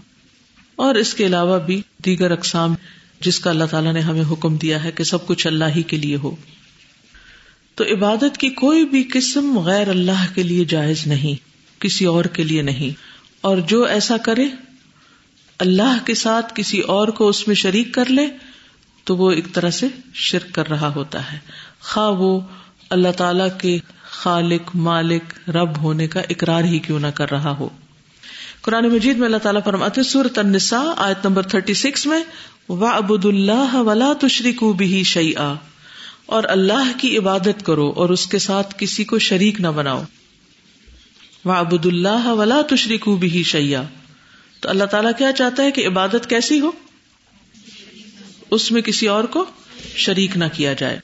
[0.76, 2.74] اور اس کے علاوہ بھی دیگر اقسام
[3.20, 5.96] جس کا اللہ تعالیٰ نے ہمیں حکم دیا ہے کہ سب کچھ اللہ ہی کے
[5.96, 6.36] لیے ہو۔
[7.74, 11.34] تو عبادت کی کوئی بھی قسم غیر اللہ کے لیے جائز نہیں،
[11.80, 13.00] کسی اور کے لیے نہیں۔
[13.40, 14.46] اور جو ایسا کرے
[15.62, 18.26] اللہ کے ساتھ کسی اور کو اس میں شریک کر لے
[19.04, 21.38] تو وہ ایک طرح سے شرک کر رہا ہوتا ہے۔
[21.80, 22.40] خواہ وہ
[22.90, 27.68] اللہ تعالی کے خالق، مالک، رب ہونے کا اقرار ہی کیوں نہ کر رہا ہو۔
[28.62, 32.22] قرآن مجید میں اللہ تعالیٰ فرماتے سورت النساء، آیت نمبر تھرٹی سکس میں
[32.68, 35.32] وا ابود اللہ ولا تشری کو بھی شعی
[36.26, 40.02] اور اللہ کی عبادت کرو اور اس کے ساتھ کسی کو شریک نہ بناؤ۔
[41.44, 43.82] وا ابود اللہ ولا تشری کو بھی شیا
[44.62, 46.70] تو اللہ تعالیٰ کیا چاہتا ہے کہ عبادت کیسی ہو؟
[48.50, 49.44] اس میں کسی اور کو
[49.96, 50.98] شریک نہ کیا جائے۔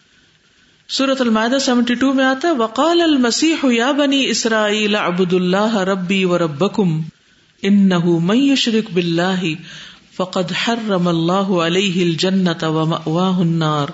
[0.88, 6.24] سورت المائدہ سیونٹی ٹو میں آتا ہے، وقال المسیح یا بنی اسرائیل عبد اللہ ربی
[6.24, 7.00] و ربکم
[7.62, 9.42] انہو من یشرک باللہ
[10.16, 13.88] فقد حرم اللہ علیہ الجنت ومأواہ النار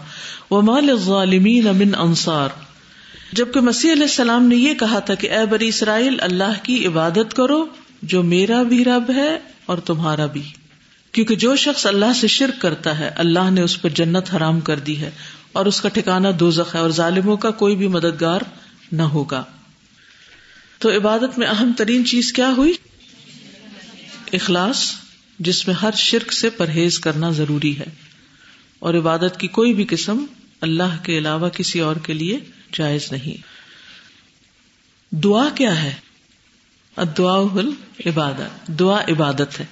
[0.50, 2.61] وما للظالمین من انصار
[3.33, 7.35] جبکہ مسیح علیہ السلام نے یہ کہا تھا کہ اے بنی اسرائیل، اللہ کی عبادت
[7.35, 7.64] کرو
[8.12, 9.33] جو میرا بھی رب ہے
[9.66, 10.42] اور تمہارا بھی۔
[11.12, 14.79] کیونکہ جو شخص اللہ سے شرک کرتا ہے، اللہ نے اس پر جنت حرام کر
[14.79, 15.11] دی ہے
[15.53, 18.40] اور اس کا ٹھکانا دو ہے اور ظالموں کا کوئی بھی مددگار
[18.92, 19.44] نہ ہوگا۔
[20.79, 22.72] تو عبادت میں اہم ترین چیز کیا ہوئی؟
[24.33, 24.92] اخلاص،
[25.38, 27.85] جس میں ہر شرک سے پرہیز کرنا ضروری ہے۔
[28.79, 30.24] اور عبادت کی کوئی بھی قسم
[30.61, 32.38] اللہ کے علاوہ کسی اور کے لیے
[32.72, 33.42] جائز نہیں۔
[35.14, 35.94] دعا کیا ہے؟
[36.96, 37.42] دعا
[38.07, 39.64] عبادت دعا عبادت ہے۔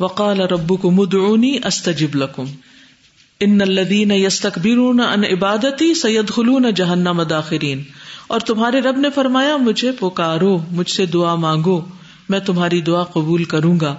[0.00, 2.44] وقال ربو کو مدعونی استجب لکم۔
[3.40, 7.82] ان الدین یستکبرون ان عبادتی سید خلون جہنم داخرین۔
[8.26, 11.84] اور تمہارے رب نے فرمایا، مجھے پکارو، مجھ سے دعا مانگو،
[12.28, 13.96] میں تمہاری دعا قبول کروں گا۔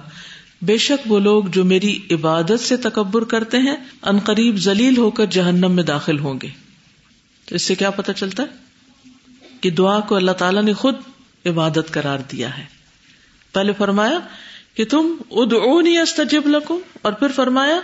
[0.62, 5.10] بے شک وہ لوگ جو میری عبادت سے تکبر کرتے ہیں، ان قریب ذلیل ہو
[5.10, 6.48] کر جہنم میں داخل ہوں گے۔
[7.46, 8.48] تو اس سے کیا پتا چلتا ہے؟
[9.60, 10.94] کہ دعا کو اللہ تعالیٰ نے خود
[11.46, 12.64] عبادت قرار دیا ہے۔
[13.52, 14.18] پہلے فرمایا
[14.74, 17.80] کہ تم ادعونی استجب لکم، اور پھر فرمایا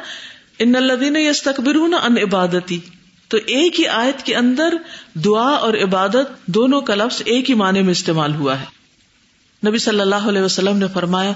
[0.58, 2.80] ان الذین یستکبرون ان عبادتی۔
[3.28, 4.74] تو ایک ہی آیت کے اندر
[5.14, 8.64] دعا اور عبادت دونوں کا لفظ ایک ہی معنی میں استعمال ہوا ہے۔
[9.68, 11.32] نبی صلی اللہ علیہ وسلم نے فرمایا،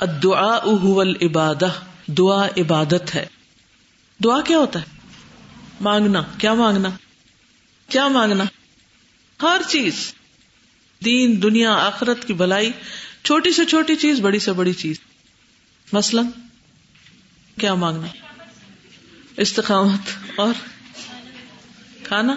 [0.00, 1.68] الدعاء هو العبادہ،
[2.06, 3.26] دعا عبادت ہے۔
[4.24, 4.84] دعا کیا ہوتا ہے؟
[5.80, 6.88] مانگنا، کیا مانگنا؟
[7.88, 8.44] کیا مانگنا؟
[9.42, 10.14] ہر چیز۔
[11.04, 12.72] دین، دنیا، آخرت کی بلائی
[13.24, 14.96] چھوٹی سے چھوٹی چیز، بڑی سے بڑی چیز۔
[15.92, 16.24] مثلاً،
[17.60, 18.06] کیا مانگنا؟
[19.36, 20.00] استقامت
[20.36, 20.54] اور
[22.02, 22.36] کھانا؟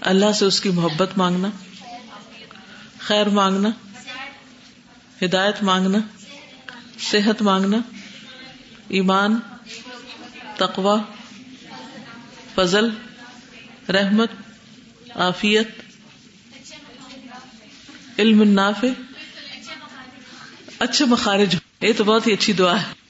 [0.00, 1.48] اللہ سے اس کی محبت مانگنا؟
[2.98, 3.68] خیر مانگنا؟
[5.24, 5.98] ہدایت مانگنا؟
[6.98, 7.76] صحت مانگنا؟
[8.88, 9.40] ایمان
[10.56, 11.02] تقوا
[12.54, 12.88] فضل،
[13.88, 14.30] رحمت
[15.14, 15.68] عافیت،
[18.18, 18.86] علم نافع
[20.78, 23.04] اچھے مخارج۔ یہ تو بہت ہی اچھی دعا ہے۔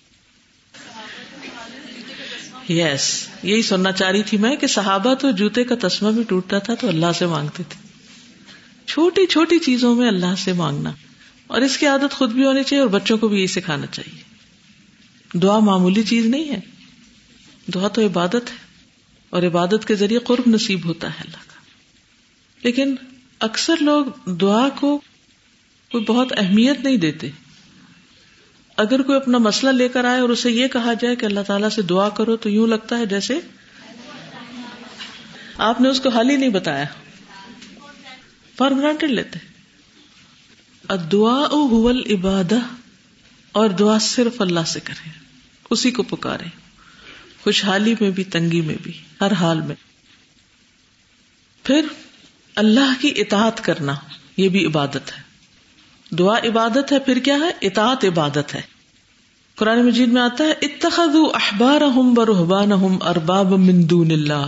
[2.73, 6.59] یس یہی سننا چاہ رہی تھی میں کہ صحابہ تو جوتے کا تسمہ بھی ٹوٹتا
[6.59, 7.89] تھا تو اللہ سے مانگتے تھے۔
[8.87, 10.93] چھوٹی چھوٹی چیزوں میں اللہ سے مانگنا۔
[11.47, 14.23] اور اس کی عادت خود بھی ہونی چاہیے اور بچوں کو بھی یہی سکھانا چاہیے۔
[15.39, 16.61] دعا معمولی چیز نہیں ہے۔
[17.75, 18.57] دعا تو عبادت ہے
[19.31, 21.54] اور عبادت کے ذریعے قرب نصیب ہوتا ہے اللہ کا۔
[22.65, 22.95] لیکن
[23.41, 24.99] اکثر لوگ دعا کو
[25.91, 27.31] کوئی بہت اہمیت نہیں دیتے۔
[28.77, 31.69] اگر کوئی اپنا مسئلہ لے کر آئے اور اسے یہ کہا جائے کہ اللہ تعالیٰ
[31.69, 33.41] سے دعا کرو تو یوں لگتا ہے جیسے
[35.59, 36.85] آپ نے اس کو حال ہی نہیں بتایا۔
[38.57, 39.39] فار گرانٹیڈ لیتے۔
[41.13, 42.53] دعا اول عباد
[43.53, 45.09] اور دعا صرف اللہ سے کرے
[45.71, 46.45] اسی کو پکارے
[47.43, 49.77] خوشحالی میں بھی، تنگی میں بھی، ہر حال میں۔
[51.63, 51.87] پھر
[52.57, 53.95] اللہ کی اطاعت کرنا،
[54.37, 55.23] یہ بھی عبادت ہے۔
[56.17, 58.75] دعا عبادت ہے، پھر کیا ہے؟ اطاعت عبادت ہے۔
[59.57, 61.81] قرآن مجید میں آتا ہے اتخذ احبار
[62.17, 64.47] برحبان ارباب من دون اللہ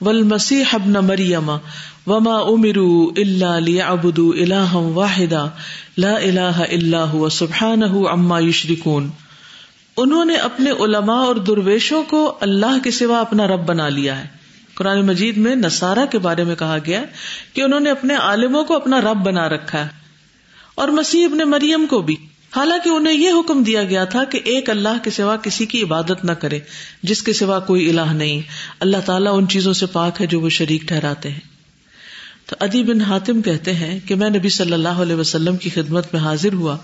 [0.00, 1.50] والمسیح ابن مریم
[2.06, 5.46] وما امروا الا ليعبدوا الها واحدا
[5.98, 9.08] لا الہ الا هو سبحانه عما يشركون
[9.96, 14.41] انہوں نے اپنے علماء اور درویشوں کو اللہ کے سوا اپنا رب بنا لیا ہے۔
[14.74, 17.04] قرآن مجید میں نسارا کے بارے میں کہا گیا
[17.52, 19.90] کہ انہوں نے اپنے عالموں کو اپنا رب بنا رکھا ہے
[20.74, 22.16] اور مسیح ابن مریم کو بھی۔
[22.56, 26.24] حالانکہ انہیں یہ حکم دیا گیا تھا کہ ایک اللہ کے سوا کسی کی عبادت
[26.24, 26.60] نہ کرے،
[27.02, 28.40] جس کے سوا کوئی الہ نہیں۔
[28.80, 31.40] اللہ تعالیٰ ان چیزوں سے پاک ہے جو وہ شریک ٹھہراتے ہیں۔
[32.46, 36.14] تو ادی بن حاتم کہتے ہیں کہ میں نبی صلی اللہ علیہ وسلم کی خدمت
[36.14, 36.76] میں حاضر ہوا۔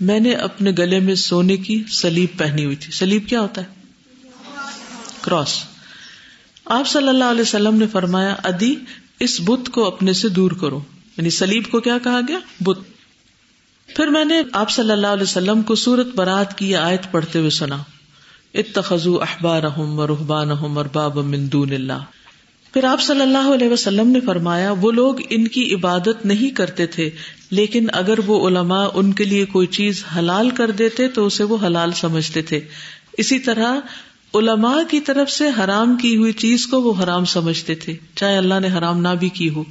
[0.00, 3.66] میں نے اپنے گلے میں سونے کی سلیب پہنی ہوئی تھی۔ سلیب کیا ہوتا ہے؟
[5.20, 5.69] کراس۔
[6.70, 8.74] آپ صلی اللہ علیہ وسلم نے فرمایا، ادی،
[9.20, 10.80] اس بت کو اپنے سے دور کرو۔
[11.16, 12.78] یعنی سلیب کو کیا کہا گیا؟ بت۔
[13.96, 17.50] پھر میں نے آپ صلی اللہ علیہ وسلم کو سورت برات کی آیت پڑھتے ہوئے
[17.50, 17.76] سنا۔
[18.54, 20.48] اتخذو احبار رحبان
[20.92, 22.04] باب مندون اللہ۔
[22.72, 26.86] پھر آپ صلی اللہ علیہ وسلم نے فرمایا، وہ لوگ ان کی عبادت نہیں کرتے
[26.86, 27.10] تھے،
[27.50, 31.56] لیکن اگر وہ علماء ان کے لیے کوئی چیز حلال کر دیتے تو اسے وہ
[31.66, 32.60] حلال سمجھتے تھے۔
[33.18, 33.74] اسی طرح
[34.34, 38.60] علماء کی طرف سے حرام کی ہوئی چیز کو وہ حرام سمجھتے تھے، چاہے اللہ
[38.60, 39.64] نے حرام نہ بھی کی ہو۔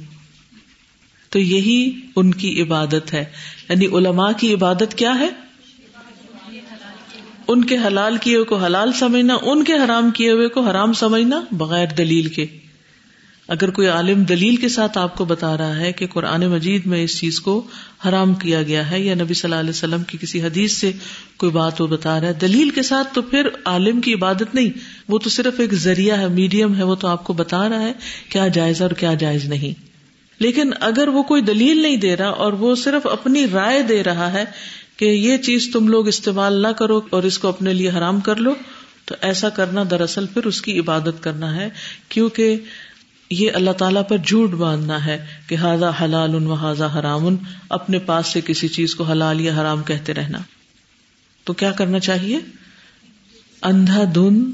[1.28, 3.24] تو یہی ان کی عبادت ہے۔
[3.68, 5.28] یعنی علماء کی عبادت کیا ہے؟
[7.48, 10.92] ان کے حلال کیے ہوئے کو حلال سمجھنا، ان کے حرام کیے ہوئے کو حرام
[10.92, 12.46] سمجھنا بغیر دلیل کے۔
[13.50, 17.04] اگر کوئی عالم دلیل کے ساتھ آپ کو بتا رہا ہے کہ قرآن مجید میں
[17.04, 17.66] اس چیز کو
[18.08, 20.92] حرام کیا گیا ہے یا نبی صلی اللہ علیہ وسلم کی کسی حدیث سے
[21.36, 24.70] کوئی بات وہ بتا رہا ہے، دلیل کے ساتھ تو پھر عالم کی عبادت نہیں،
[25.08, 27.92] وہ تو صرف ایک ذریعہ ہے میڈیم ہے، وہ تو آپ کو بتا رہا ہے
[28.28, 29.88] کیا جائز اور کیا جائز نہیں۔
[30.38, 34.32] لیکن اگر وہ کوئی دلیل نہیں دے رہا اور وہ صرف اپنی رائے دے رہا
[34.32, 34.44] ہے
[34.96, 38.36] کہ یہ چیز تم لوگ استعمال نہ کرو اور اس کو اپنے لیے حرام کر
[38.36, 38.54] لو،
[39.04, 41.68] تو ایسا کرنا دراصل پھر اس کی عبادت کرنا ہے،
[42.08, 42.56] کیونکہ
[43.30, 47.36] یہ اللہ تعالیٰ پر جھوٹ باندھنا ہے کہ ہاضا حلال ان و حاضا حرام ان
[47.68, 50.38] اپنے پاس سے کسی چیز کو حلال یا حرام کہتے رہنا۔
[51.44, 52.38] تو کیا کرنا چاہیے؟
[53.62, 54.50] اندھا دھن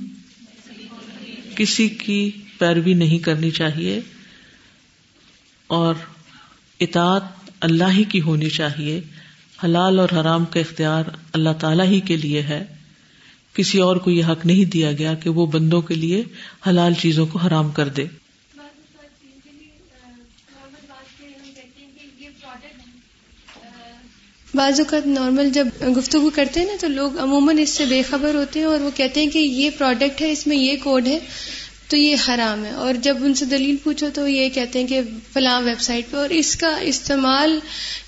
[1.56, 4.00] کسی کی پیروی نہیں کرنی چاہیے
[5.66, 5.94] اور
[6.80, 9.00] اطاعت اللہ ہی کی ہونی چاہیے۔
[9.64, 12.64] حلال اور حرام کا اختیار اللہ تعالی ہی کے لیے ہے۔
[13.54, 16.24] کسی اور کو یہ حق نہیں دیا گیا کہ وہ بندوں کے لیے
[16.68, 18.06] حلال چیزوں کو حرام کر دے۔
[24.56, 25.66] بعض اوقات نارمل جب
[25.96, 28.90] گفتگو کرتے ہیں نا تو لوگ عموماً اس سے بے خبر ہوتے ہیں اور وہ
[28.96, 31.18] کہتے ہیں کہ یہ پروڈکٹ ہے، اس میں یہ کوڈ ہے،
[31.88, 35.00] تو یہ حرام ہے۔ اور جب ان سے دلیل پوچھو تو یہ کہتے ہیں کہ
[35.32, 37.60] فلاں ویب سائٹ پہ۔ اور اس کا استعمال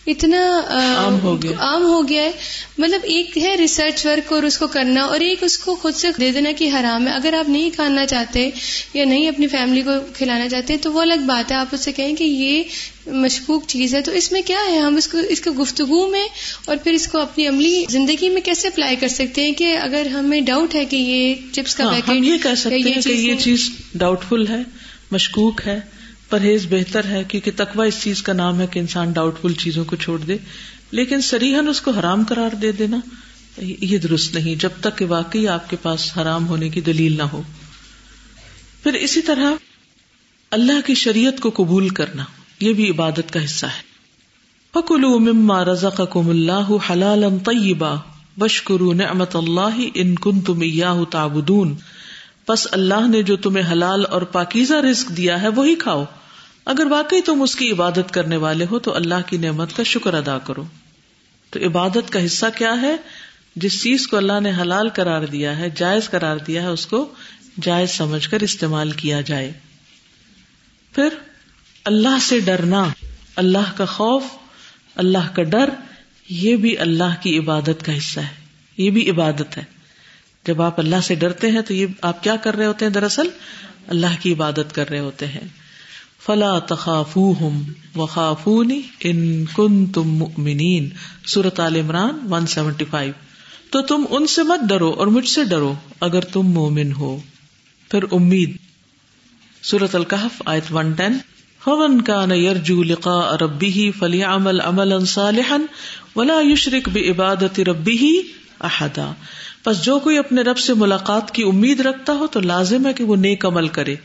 [0.09, 2.31] اتنا عام ہو گیا۔ عام ہو گیا ہے۔
[2.79, 6.09] مطلب ایک ہے ریسرچ ورک اور اس کو کرنا اور ایک اس کو خود سے
[6.21, 8.51] دے دینا کہ حرام ہے۔ اگر آپ نہیں کھانا چاہتے
[8.95, 11.93] یا نہیں اپنی فیملی کو کھلانا چاہتے تو وہ الگ بات ہے۔ آپ اس سے
[11.93, 12.63] کہیں کہ یہ
[13.07, 16.27] مشکوک چیز ہے۔ تو اس میں کیا ہے؟ ہم اس کو اس کو گفتگو میں
[16.65, 20.07] اور پھر اس کو اپنی عملی زندگی میں کیسے اپلائی کر سکتے ہیں کہ اگر
[20.07, 23.35] ہمیں ڈاؤٹ ہے کہ یہ چپس کا ہاں، ہم یہ کہہ سکتے ہیں کہ یہ
[23.35, 24.63] چیز ڈاؤٹ فل ہے
[25.11, 25.98] مشکوک ہے۔
[26.29, 29.85] پرہیز بہتر ہے کیونکہ تقوا اس چیز کا نام ہے کہ انسان ڈاؤٹ فل چیزوں
[29.85, 30.37] کو چھوڑ دے۔
[30.91, 32.97] لیکن سریحن اس کو حرام قرار دے دینا
[33.59, 37.23] یہ درست نہیں، جب تک کہ واقعی آپ کے پاس حرام ہونے کی دلیل نہ
[37.23, 37.43] ہو۔
[38.83, 39.51] پھر اسی طرح
[40.51, 42.25] اللہ کی شریعت کو قبول کرنا،
[42.61, 43.89] یہ بھی عبادت کا حصہ ہے۔
[44.73, 47.95] فکلو مما رزقکم اللہ حلالا طیبا
[48.39, 51.75] بشکرو نعمت اللہ ان کن تم تعبدون۔
[52.49, 56.05] پس اللہ نے جو تمہیں حلال اور پاکیزہ رزق دیا ہے وہی کھاؤ۔
[56.65, 60.15] اگر واقعی تم اس کی عبادت کرنے والے ہو تو اللہ کی نعمت کا شکر
[60.15, 60.65] ادا کرو۔
[61.51, 62.97] تو عبادت کا حصہ کیا ہے؟
[63.57, 67.15] جس چیز کو اللہ نے حلال قرار دیا ہے، جائز قرار دیا ہے، اس کو
[67.63, 69.53] جائز سمجھ کر استعمال کیا جائے۔
[70.95, 71.09] پھر
[71.85, 72.85] اللہ سے ڈرنا،
[73.37, 74.23] اللہ کا خوف،
[74.95, 75.71] اللہ کا ڈر،
[76.29, 78.45] یہ بھی اللہ کی عبادت کا حصہ ہے۔
[78.77, 79.78] یہ بھی عبادت ہے۔
[80.49, 83.29] جب آپ اللہ سے ڈرتے ہیں تو یہ آپ کیا کر رہے ہوتے ہیں دراصل؟
[83.89, 85.49] اللہ کی عبادت کر رہے ہوتے ہیں۔
[86.27, 87.19] فلا تخاف
[87.97, 90.89] وخافونی ان کن تم مؤمنین
[91.27, 93.13] سورت عال عمران ون سیونٹی فائیو
[93.71, 97.21] تو تم ان سے مت ڈرو اور مجھ سے ڈرو اگر تم مومن ہو۔
[97.91, 98.57] پھر امید۔
[99.63, 101.19] سورت القحف آیت ون ٹین
[101.65, 105.57] فمن كان يرجو لقاء ربه فليعمل عملا صالحا
[106.17, 108.07] ولا يشرك بعبادة ربه
[108.61, 109.13] احدا
[109.65, 113.05] پس جو کوئی اپنے رب سے ملاقات کی امید رکھتا ہو تو لازم ہے کہ
[113.05, 113.97] وہ نیک عمل کرے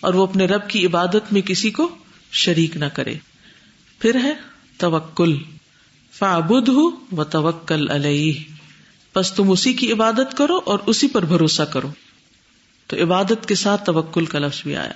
[0.00, 1.88] اور وہ اپنے رب کی عبادت میں کسی کو
[2.32, 3.14] شریک نہ کرے۔
[3.98, 4.32] پھر ہے
[4.78, 5.38] توکل۔
[6.12, 6.68] فعبد
[7.12, 8.32] و توکل علیہ۔
[9.16, 11.88] بس تم اسی کی عبادت کرو اور اسی پر بھروسہ کرو۔
[12.86, 14.92] تو عبادت کے ساتھ توکل کا لفظ بھی آیا۔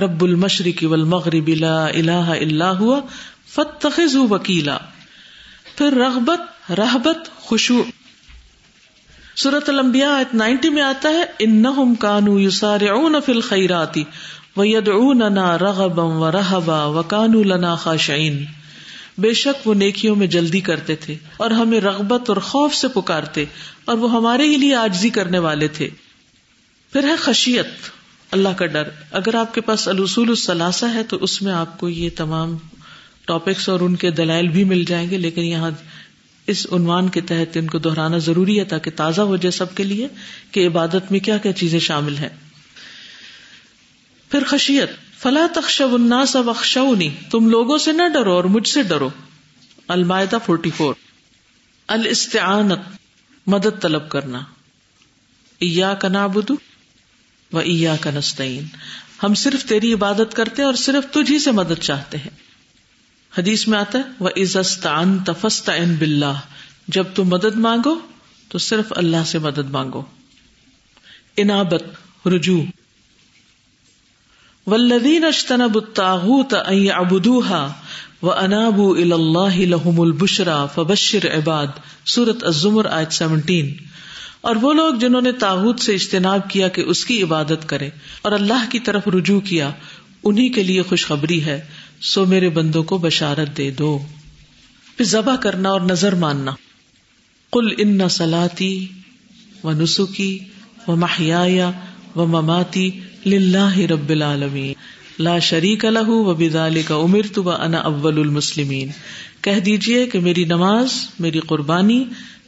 [0.00, 3.00] رب المشرق والمغرب لا الہ الا ہوا
[3.46, 4.78] فتخذ وکیلا۔
[5.76, 7.82] پھر رغبت رحبت خوشو
[9.36, 14.04] سورت المبیا نائنٹی میں آتا ہے ان کانو یوسار اون فل خیراتی
[14.56, 15.56] و ید انا
[17.44, 18.44] لنا خاشعین۔
[19.18, 23.44] بے شک وہ نیکیوں میں جلدی کرتے تھے اور ہمیں رغبت اور خوف سے پکارتے
[23.84, 25.88] اور وہ ہمارے ہی لیے آجزی کرنے والے تھے۔
[26.92, 27.68] پھر ہے خشیت،
[28.30, 31.88] اللہ کا ڈر۔ اگر آپ کے پاس الوصول الثلاثہ ہے تو اس میں آپ کو
[31.88, 32.56] یہ تمام
[33.26, 35.70] ٹاپکس اور ان کے دلائل بھی مل جائیں گے، لیکن یہاں
[36.46, 39.84] اس عنوان کے تحت ان کو دہرانا ضروری ہے تاکہ تازہ ہو جائے سب کے
[39.84, 40.08] لیے
[40.50, 42.28] کہ عبادت میں کیا کیا چیزیں شامل ہیں۔
[44.30, 49.10] پھر خشیت، فلا تخشب الناس وخشونی تم لوگوں سے نہ ڈرو اور مجھ سے ڈرو۔
[49.88, 50.94] المائدہ فورٹی فور
[51.88, 52.78] الاستعانت،
[53.46, 54.40] مدد طلب کرنا۔
[55.58, 56.54] ایا کا نابدو
[57.52, 58.64] و ایا کا نستعین۔
[59.22, 62.45] ہم صرف تیری عبادت کرتے ہیں اور صرف تجھ ہی سے مدد چاہتے ہیں۔
[63.38, 66.40] حدیث میں آتا ہے وہ عزستان تفست ان بلّہ
[66.88, 67.98] جب تم مدد مانگو،
[68.48, 70.02] تو صرف اللہ سے مدد مانگو۔
[71.36, 71.82] انابت،
[72.28, 72.62] رجوع۔
[74.66, 77.72] ولدین اشتنب الطاغوت ان يعبدوها
[78.22, 81.66] وانابوا الى الله لهم البشرى فبشر عباد۔
[82.06, 83.72] سورۃ الزمر ایت 17
[84.40, 87.90] اور وہ لوگ جنہوں نے تاغوت سے اجتناب کیا کہ اس کی عبادت کرے
[88.22, 89.70] اور اللہ کی طرف رجوع کیا
[90.24, 91.66] انہیں کے لیے خوشخبری ہے۔
[92.00, 93.98] سو میرے بندوں کو بشارت دے دو۔
[94.96, 96.52] پھر ذبح کرنا اور نظر ماننا۔
[97.52, 98.86] کل ان سلاتی
[99.64, 100.38] و نسخی
[100.88, 101.70] و محیا
[102.16, 102.90] و مماتی
[103.26, 104.72] لاہ رب العالمین۔
[105.18, 108.88] لا شریک الح و بدال کا عمر تو انا اول المسلمین۔
[109.40, 112.04] کہہ دیجیے کہ میری نماز، میری قربانی،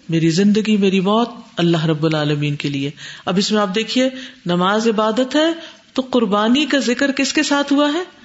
[0.09, 2.91] میری زندگی، میری موت اللہ رب العالمین کے لیے۔
[3.25, 4.09] اب اس میں آپ دیکھیے،
[4.47, 5.53] نماز عبادت ہے
[5.93, 8.18] تو قربانی کا ذکر کس کے ساتھ ہوا ہے؟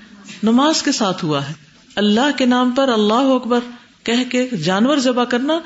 [0.44, 1.54] نماز کے ساتھ ہوا ہے۔
[1.96, 3.60] اللہ کے نام پر اللہ اکبر
[4.04, 5.60] کہہ کے جانور ذبح کرنا،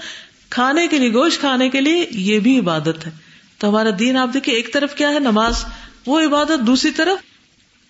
[0.50, 3.12] کھانے کے لیے، گوشت کھانے کے لیے یہ بھی عبادت ہے۔
[3.58, 5.66] تو ہمارا دین آپ دیکھیے، ایک طرف کیا ہے نماز،
[6.06, 7.18] وہ عبادت دوسری طرف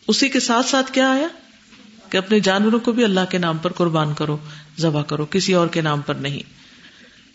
[0.07, 1.27] اسی کے ساتھ ساتھ کیا آیا؟
[2.09, 4.37] کہ اپنے جانوروں کو بھی اللہ کے نام پر قربان کرو،
[4.79, 6.39] ذبح کرو، کسی اور کے نام پر نہیں۔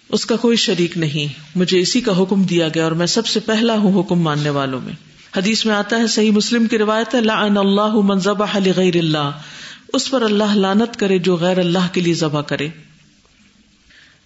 [0.09, 3.41] اس کا کوئی شریک نہیں۔ مجھے اسی کا حکم دیا گیا اور میں سب سے
[3.41, 4.93] پہلا ہوں حکم ماننے والوں میں۔
[5.37, 9.31] حدیث میں آتا ہے صحیح مسلم کی روایت ہے لعن اللہ من ذبح لغیر اللہ۔
[9.93, 12.69] اس پر اللہ لانت کرے جو غیر اللہ کے لیے ذبح کرے۔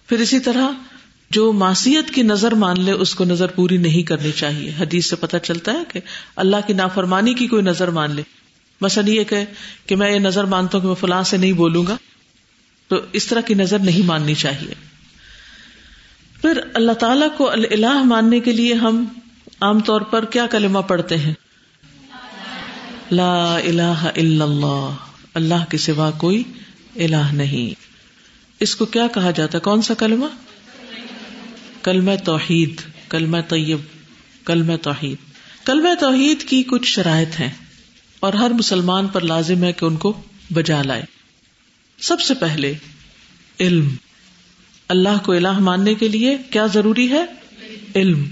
[0.07, 0.67] پھر اسی طرح
[1.29, 5.15] جو معصیت کی نظر مان لے اس کو نظر پوری نہیں کرنی چاہیے۔ حدیث سے
[5.15, 5.99] پتہ چلتا ہے کہ
[6.35, 8.21] اللہ کی نافرمانی کی کوئی نظر مان لے۔
[8.81, 9.45] مثلا یہ کہ,
[9.85, 11.97] کہ میں یہ نظر مانتا ہوں کہ میں فلاں سے نہیں بولوں گا
[12.87, 14.73] تو اس طرح کی نظر نہیں ماننی چاہیے۔
[16.41, 19.05] پھر اللہ تعالیٰ کو اللہ ماننے کے لیے ہم
[19.61, 21.33] عام طور پر کیا کلمہ پڑھتے ہیں؟
[23.11, 24.89] لا الہ الا اللہ
[25.33, 26.43] اللہ کے سوا کوئی
[26.95, 27.81] الہ نہیں۔
[28.59, 30.25] اس کو کیا کہا جاتا؟ کون سا کلمہ؟
[31.83, 33.79] کلمہ توحید، کلمہ طیب،
[34.45, 35.17] کلمہ توحید۔
[35.65, 37.49] کلمہ توحید کی کچھ شرائط ہیں
[38.19, 40.21] اور ہر مسلمان پر لازم ہے کہ ان کو
[40.53, 41.03] بجا لائے۔
[41.99, 42.73] سب سے پہلے،
[43.59, 43.95] علم۔
[44.87, 47.25] اللہ کو الہ ماننے کے لیے کیا ضروری ہے؟
[47.95, 48.25] علم۔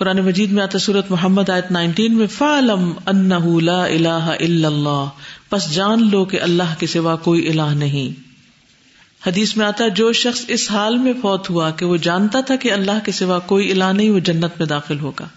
[0.00, 5.08] قرآن مجید میں آتا سورت محمد آیت نائنٹین میں، فعلم انہ لا الہ الا اللہ
[5.48, 8.20] پس جان لو کہ اللہ کے سوا کوئی الہ نہیں۔
[9.28, 12.72] حدیث میں آتا جو شخص اس حال میں فوت ہوا کہ وہ جانتا تھا کہ
[12.72, 15.28] اللہ کے سوا کوئی الہ نہیں، وہ جنت میں داخل ہوگا۔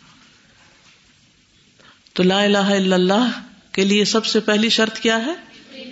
[2.14, 3.32] تو لا الہ الا اللہ
[3.72, 5.34] کے لیے سب سے پہلی شرط کیا ہے؟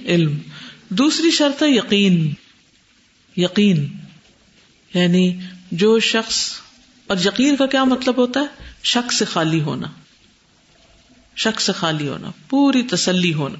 [0.05, 0.38] علم۔
[0.89, 2.34] دوسری شرط ہے یقین۔
[3.38, 3.88] یقین۔
[4.93, 5.39] یعنی
[5.72, 6.51] جو شخص
[7.12, 8.45] اور یقین کا کیا مطلب ہوتا ہے؟
[8.84, 9.88] شک سے خالی ہونا۔
[11.36, 13.59] شک سے خالی ہونا، پوری تسلی ہونا۔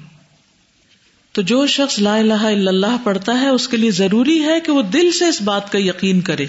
[1.32, 4.72] تو جو شخص لا الہ الا اللہ پڑھتا ہے، اس کے لیے ضروری ہے کہ
[4.72, 6.46] وہ دل سے اس بات کا یقین کرے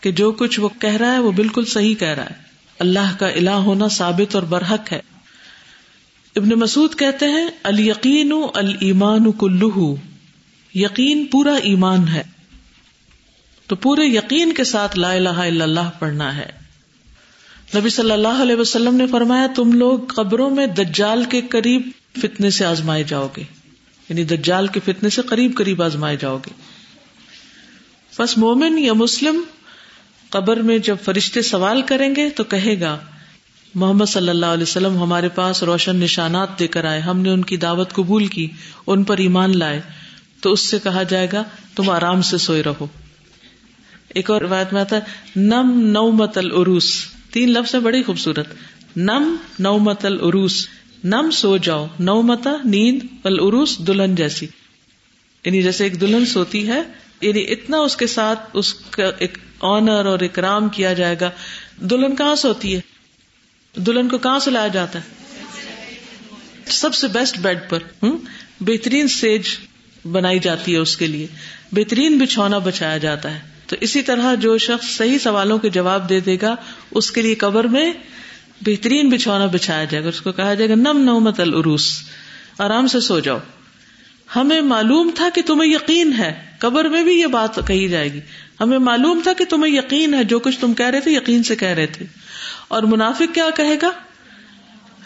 [0.00, 2.34] کہ جو کچھ وہ کہہ رہا ہے، وہ بالکل صحیح کہہ رہا ہے۔
[2.78, 5.00] اللہ کا الہ ہونا ثابت اور برحق ہے۔
[6.36, 9.96] ابن مسعود کہتے ہیں القین المان کلو
[10.74, 12.33] یقین پورا ایمان ہے۔
[13.66, 16.64] تو پورے یقین کے ساتھ لا الہ الا اللہ پڑھنا ہے۔
[17.76, 21.90] نبی صلی اللہ علیہ وسلم نے فرمایا، تم لوگ قبروں میں دجال کے قریب
[22.22, 23.42] فتنے سے آزمائے جاؤ گے۔
[24.08, 26.50] یعنی دجال کے فتنے سے قریب قریب آزمائے جاؤ گے۔
[28.18, 29.40] بس مومن یا مسلم
[30.28, 32.98] قبر میں جب فرشتے سوال کریں گے تو کہے گا،
[33.74, 37.42] محمد صلی اللہ علیہ وسلم ہمارے پاس روشن نشانات دے کر آئے، ہم نے ان
[37.42, 38.50] کی دعوت قبول کی،
[38.86, 39.80] ان پر ایمان لائے۔
[40.40, 41.42] تو اس سے کہا جائے گا،
[41.74, 42.86] تم آرام سے سوئے رہو۔
[44.14, 45.00] ایک اور روایت میں آتا ہے،
[45.36, 48.46] نم نومت العروس۔ تین لفظ ہے بڑی خوبصورت۔
[48.96, 50.68] نم نومت العروس۔
[51.04, 54.46] نم سو جاؤ نو متا نیند العروس دلہن جیسی۔
[55.44, 56.82] یعنی جیسے ایک دلہن سوتی ہے
[57.20, 61.30] یعنی اتنا اس کے ساتھ اس کا ایک آنر اور اکرام کیا جائے گا۔
[61.76, 62.80] دلہن کہاں سوتی ہے؟
[63.76, 65.04] دلہن کو کہاں سے لایا جاتا ہے؟
[66.66, 68.04] سب سے بیسٹ بیڈ پر۔
[68.60, 69.42] بہترین سیج
[70.12, 71.26] بنائی جاتی ہے اس کے لیے۔
[71.72, 76.20] بہترین بچھونا بچایا جاتا ہے۔ تو اسی طرح جو شخص صحیح سوالوں کے جواب دے
[76.20, 76.56] دے گا،
[76.90, 77.92] اس کے لیے قبر میں
[78.60, 82.02] بہترین بچھونا بچھایا جائے گا۔ اس کو کہا جائے گا، نم نومت العروس،
[82.58, 83.38] آرام سے سو جاؤ۔
[84.36, 88.20] ہمیں معلوم تھا کہ تمہیں یقین ہے، قبر میں بھی یہ بات کہی جائے گی۔
[88.60, 91.56] ہمیں معلوم تھا کہ تمہیں یقین ہے، جو کچھ تم کہہ رہے تھے، یقین سے
[91.56, 92.06] کہہ رہے تھے۔
[92.68, 93.90] اور منافق کیا کہے گا؟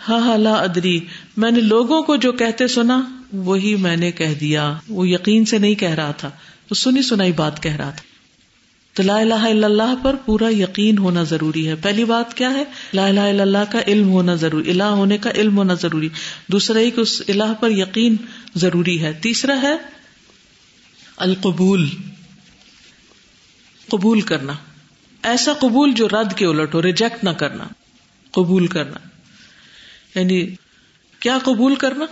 [0.08, 1.00] ہاں ہاں لا ادری،
[1.36, 3.02] میں نے لوگوں کو جو کہتے سنا،
[3.32, 6.28] وہی میں نے کہہ دیا۔ وہ یقین سے نہیں کہہ رہا تھا۔
[6.70, 8.07] وہ سنی سنائی بات کہہ رہا تھا۔
[8.98, 12.64] تو لا الہ الا اللہ پر پورا یقین ہونا ضروری ہے۔ پہلی بات کیا ہے؟
[12.94, 16.08] لا الہ الا اللہ کا علم ہونا ضروری، الہ ہونے کا علم ہونا ضروری۔
[16.52, 18.16] دوسرا کہ اس الہ پر یقین
[18.54, 19.76] ضروری ہے۔ تیسرا ہے
[21.16, 21.88] القبول،
[23.88, 24.52] قبول کرنا۔
[25.22, 27.64] ایسا قبول جو رد کے الٹ ہو، ریجیکٹ نہ کرنا،
[28.30, 29.08] قبول کرنا۔
[30.20, 30.48] یعنی
[31.20, 32.04] کیا قبول کرنا؟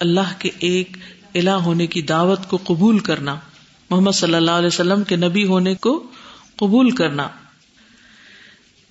[0.00, 0.96] اللہ کے ایک
[1.34, 3.36] الہ ہونے کی دعوت کو قبول کرنا۔
[3.94, 6.10] محمد صلی اللہ علیہ وسلم کے نبی ہونے کو
[6.56, 7.28] قبول کرنا۔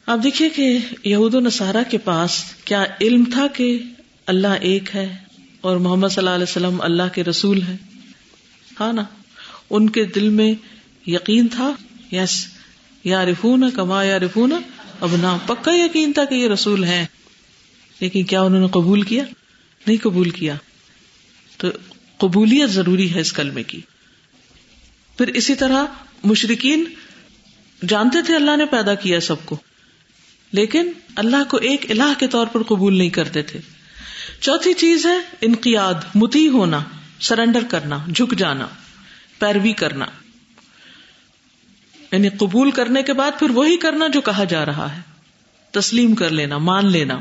[0.05, 3.83] آپ دیکھیے کہ یہود و نصارہ کے پاس کیا علم تھا کہ
[4.25, 5.15] اللہ ایک ہے
[5.61, 7.77] اور محمد صلی اللہ علیہ وسلم اللہ کے رسول ہے
[8.79, 9.03] ہاں نا،
[9.69, 10.53] ان کے دل میں
[11.07, 11.71] یقین تھا۔
[12.11, 12.47] یس
[13.03, 14.51] یا رفون کما یا رفون
[15.01, 17.05] اب نہ پکا یقین تھا کہ یہ رسول ہے
[17.99, 19.23] لیکن کیا انہوں نے قبول کیا؟
[19.87, 20.55] نہیں قبول کیا۔
[21.57, 21.67] تو
[22.17, 23.81] قبولیت ضروری ہے اس کلمے کی۔
[25.17, 25.85] پھر اسی طرح
[26.23, 26.85] مشرقین
[27.87, 29.57] جانتے تھے اللہ نے پیدا کیا سب کو،
[30.51, 33.59] لیکن اللہ کو ایک الہ کے طور پر قبول نہیں کرتے تھے۔
[34.39, 36.79] چوتھی چیز ہے انقیاد، متی ہونا
[37.19, 38.67] سرینڈر کرنا، جھک جانا،
[39.39, 40.05] پیروی کرنا۔
[42.11, 45.01] یعنی قبول کرنے کے بعد پھر وہی کرنا جو کہا جا رہا ہے۔
[45.71, 47.19] تسلیم کر لینا، مان لینا۔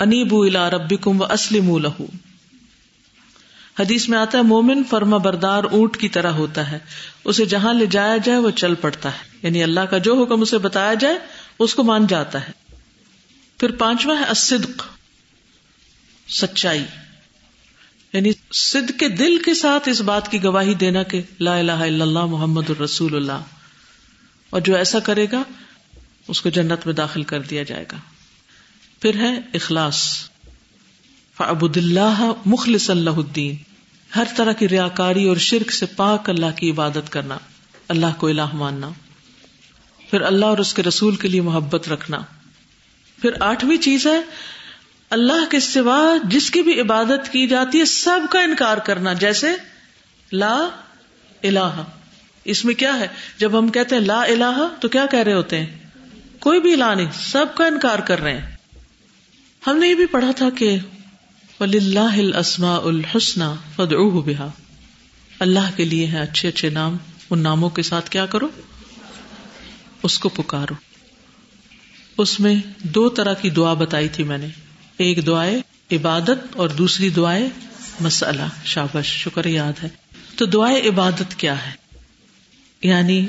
[0.00, 2.06] انیبو الا ربکم و اسلم لہو
[3.80, 6.78] حدیث میں آتا ہے، مومن فرما بردار اونٹ کی طرح ہوتا ہے۔
[7.24, 10.58] اسے جہاں لے جایا جائے، وہ چل پڑتا ہے۔ یعنی اللہ کا جو حکم اسے
[10.58, 11.18] بتایا جائے،
[11.58, 12.52] اس کو مان جاتا ہے۔
[13.58, 14.82] پھر پانچواں ہے الصدق،
[16.28, 16.84] سچائی۔
[18.12, 22.04] یعنی سد کے دل کے ساتھ اس بات کی گواہی دینا کہ لا الہ الا
[22.04, 23.44] اللہ محمد الرسول اللہ۔
[24.50, 25.42] اور جو ایسا کرے گا،
[26.28, 27.96] اس کو جنت میں داخل کر دیا جائے گا۔
[29.00, 30.31] پھر ہے اخلاص۔
[31.46, 33.56] فعبد اللہ مخلص اللہ الدین
[34.16, 37.38] ہر طرح کی ریاکاری اور شرک سے پاک اللہ کی عبادت کرنا۔
[37.88, 38.90] اللہ کو الہ ماننا۔
[40.10, 42.18] پھر اللہ اور اس کے رسول کے لیے محبت رکھنا۔
[43.22, 44.20] پھر آٹھویں چیز ہے،
[45.10, 49.48] اللہ کے سوا جس کی بھی عبادت کی جاتی ہے، سب کا انکار کرنا۔ جیسے،
[50.32, 50.68] لا
[51.42, 51.82] الہ۔
[52.44, 55.60] اس میں کیا ہے؟ جب ہم کہتے ہیں لا الہ، تو کیا کہہ رہے ہوتے
[55.60, 55.78] ہیں؟
[56.38, 58.50] کوئی بھی الہ نہیں، سب کا انکار کر رہے ہیں۔
[59.66, 60.76] ہم نے یہ بھی پڑھا تھا کہ
[61.62, 63.40] ولی اللہ السما الحسن
[63.76, 63.92] فد
[65.38, 66.96] اللہ کے لیے ہے اچھے اچھے نام،
[67.30, 68.48] ان ناموں کے ساتھ کیا کرو؟
[70.02, 70.74] اس کو پکارو۔
[72.18, 74.46] اس میں دو طرح کی دعا بتائی تھی میں نے۔
[74.96, 75.58] ایک دعائیں
[75.92, 77.48] عبادت اور دوسری دعائیں
[78.00, 79.88] مسئلہ۔ شابش شکر، یاد ہے۔
[80.36, 81.72] تو دعائیں عبادت کیا ہے؟
[82.82, 83.26] یعنی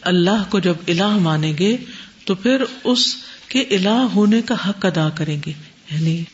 [0.00, 1.76] اللہ کو جب الہ مانیں گے
[2.24, 3.16] تو پھر اس
[3.48, 5.52] کے الہ ہونے کا حق ادا کریں گے۔
[5.90, 6.24] یعنی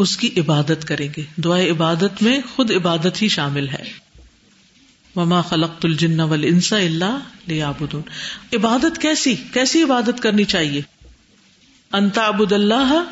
[0.00, 3.82] اس کی عبادت کریں گے۔ دعائیں عبادت میں خود عبادت ہی شامل ہے۔
[5.16, 7.18] مما خلق الجن ول انسا اللہ
[8.52, 10.80] عبادت کیسی؟ کیسی عبادت کرنی چاہیے؟
[11.92, 13.04] انتا ابود اللہ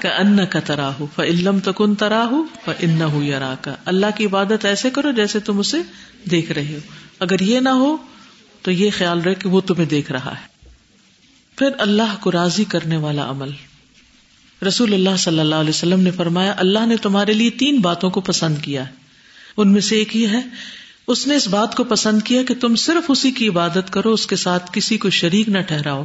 [0.00, 2.30] کا ان کا تراہ علم تکن تراہ
[2.64, 5.78] ف ان یارا کا اللہ کی عبادت ایسے کرو جیسے تم اسے
[6.30, 6.78] دیکھ رہے ہو۔
[7.18, 7.96] اگر یہ نہ ہو
[8.62, 10.66] تو یہ خیال رہے کہ وہ تمہیں دیکھ رہا ہے۔
[11.56, 13.50] پھر اللہ کو راضی کرنے والا عمل۔
[14.66, 18.20] رسول اللہ صلی اللہ علیہ وسلم نے فرمایا، اللہ نے تمہارے لیے تین باتوں کو
[18.20, 18.92] پسند کیا ہے۔
[19.56, 20.40] ان میں سے ایک ہی ہے،
[21.06, 24.26] اس نے اس بات کو پسند کیا کہ تم صرف اسی کی عبادت کرو، اس
[24.26, 26.04] کے ساتھ کسی کو شریک نہ ٹھہراؤ۔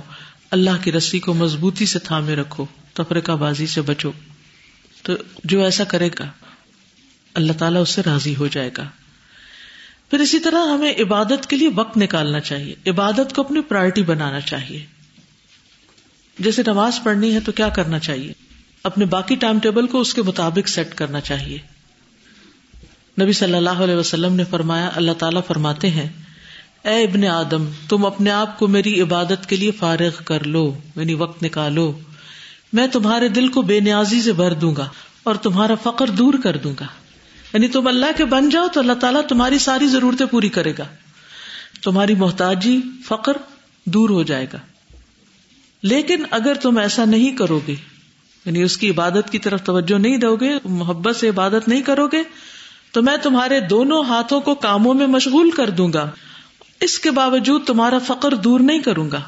[0.52, 4.12] اللہ کی رسی کو مضبوطی سے تھامے رکھو، تفرقہ بازی سے بچو۔
[5.04, 6.28] تو جو ایسا کرے گا،
[7.34, 8.84] اللہ تعالیٰ اس سے راضی ہو جائے گا۔
[10.10, 14.40] پھر اسی طرح ہمیں عبادت کے لیے وقت نکالنا چاہیے۔ عبادت کو اپنی پرائرٹی بنانا
[14.40, 14.86] چاہیے۔
[16.40, 18.34] جیسے نماز پڑھنی ہے تو کیا کرنا چاہیے؟
[18.86, 21.58] اپنے باقی ٹائم ٹیبل کو اس کے مطابق سیٹ کرنا چاہیے۔
[23.22, 26.10] نبی صلی اللہ علیہ وسلم نے فرمایا، اللہ تعالیٰ فرماتے ہیں،
[26.84, 31.14] اے ابن آدم، تم اپنے آپ کو میری عبادت کے لیے فارغ کر لو یعنی
[31.14, 32.00] وقت نکالو۔
[32.74, 34.90] میں تمہارے دل کو بے نیازی سے بھر دوں گا
[35.24, 36.86] اور تمہارا فخر دور کر دوں گا۔
[37.54, 40.86] یعنی تم اللہ کے بن جاؤ تو اللہ تعالیٰ تمہاری ساری ضرورتیں پوری کرے گا۔
[41.84, 43.38] تمہاری محتاجی فخر
[43.86, 44.58] دور ہو جائے گا۔
[45.84, 47.76] لیکن اگر تم ایسا نہیں کرو گے
[48.46, 52.08] یعنی اس کی عبادت کی طرف توجہ نہیں دو گے، محبت سے عبادت نہیں کرو
[52.08, 52.24] گے،
[52.92, 56.12] تو میں تمہارے دونوں ہاتھوں کو کاموں میں مشغول کر دوں گا۔
[56.82, 59.22] اس کے باوجود تمہارا فقر دور نہیں کروں گا۔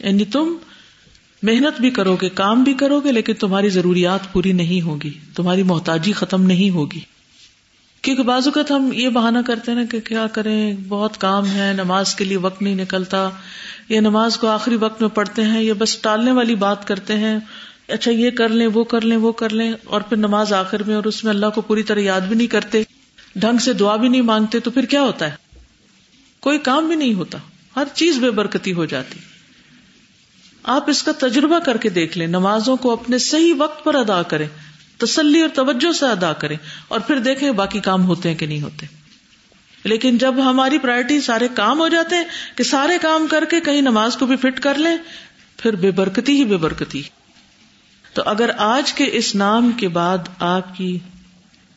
[0.00, 0.56] یعنی تم
[1.42, 5.62] محنت بھی کرو گے، کام بھی کرو گے، لیکن تمہاری ضروریات پوری نہیں ہوگی تمہاری
[5.62, 7.00] محتاجی ختم نہیں ہوگی۔
[8.02, 12.14] کیونکہ بعض اوقات ہم یہ بہانا کرتے نا کہ کیا کریں، بہت کام ہے، نماز
[12.14, 13.30] کے لیے وقت نہیں نکلتا،
[13.88, 17.38] یا نماز کو آخری وقت میں پڑھتے ہیں، یا بس ٹالنے والی بات کرتے ہیں
[17.88, 20.94] اچھا یہ کر لیں، وہ کر لیں، وہ کر لیں، اور پھر نماز آخر میں
[20.94, 22.82] اور اس میں اللہ کو پوری طرح یاد بھی نہیں کرتے،
[23.36, 25.36] ڈھنگ سے دعا بھی نہیں مانگتے، تو پھر کیا ہوتا ہے؟
[26.40, 27.38] کوئی کام بھی نہیں ہوتا،
[27.76, 29.18] ہر چیز بے برکتی ہو جاتی۔
[30.64, 34.22] آپ اس کا تجربہ کر کے دیکھ لیں، نمازوں کو اپنے صحیح وقت پر ادا
[34.22, 34.48] کریں۔
[35.06, 36.56] تسلی اور توجہ سے ادا کریں
[36.88, 38.86] اور پھر دیکھیں باقی کام ہوتے ہیں کہ نہیں ہوتے۔
[39.84, 42.24] لیکن جب ہماری پرائرٹی سارے کام ہو جاتے ہیں
[42.54, 44.96] کہ سارے کام کر کے کہیں نماز کو بھی فٹ کر لیں،
[45.56, 47.02] پھر بے برکتی ہی بے برکتی۔
[48.14, 50.98] تو اگر آج کے اس نام کے بعد آپ کی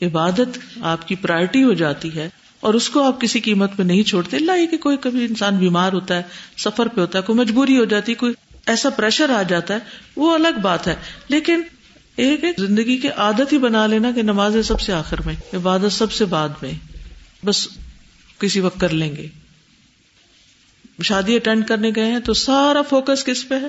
[0.01, 4.03] عبادت، آپ کی پرائرٹی ہو جاتی ہے اور اس کو آپ کسی قیمت میں نہیں
[4.03, 6.23] چھوڑتے، اللہ یہ کہ کوئی کبھی انسان بیمار ہوتا ہے،
[6.57, 8.33] سفر پہ ہوتا ہے، کوئی مجبوری ہو جاتی، کوئی
[8.65, 9.79] ایسا پریشر آ جاتا ہے،
[10.15, 10.95] وہ الگ بات ہے۔
[11.27, 11.61] لیکن
[12.15, 16.11] ایک زندگی کی عادت ہی بنا لینا کہ نماز سب سے آخر میں، عبادت سب
[16.11, 16.71] سے بعد میں،
[17.45, 17.67] بس
[18.39, 19.27] کسی وقت کر لیں گے۔
[21.03, 23.67] شادی اٹینڈ کرنے گئے ہیں تو سارا فوکس کس پہ ہے؟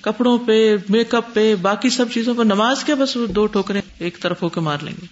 [0.00, 4.20] کپڑوں پہ میک اپ پہ، باقی سب چیزوں پہ۔ نماز کے بس دو ٹوکرے ایک
[4.20, 5.06] طرف ہو کے مار لیں گے۔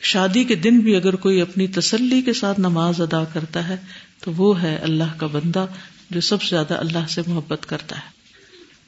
[0.00, 3.76] شادی کے دن بھی اگر کوئی اپنی تسلی کے ساتھ نماز ادا کرتا ہے
[4.24, 5.66] تو وہ ہے اللہ کا بندہ
[6.10, 8.10] جو سب سے زیادہ اللہ سے محبت کرتا ہے۔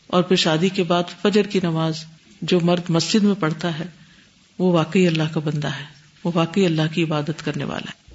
[0.06, 2.04] اور پھر شادی کے بعد فجر کی نماز
[2.42, 3.86] جو مرد مسجد میں پڑھتا ہے،
[4.58, 5.84] وہ واقعی اللہ کا بندہ ہے،
[6.24, 8.14] وہ واقعی اللہ کی عبادت کرنے والا ہے۔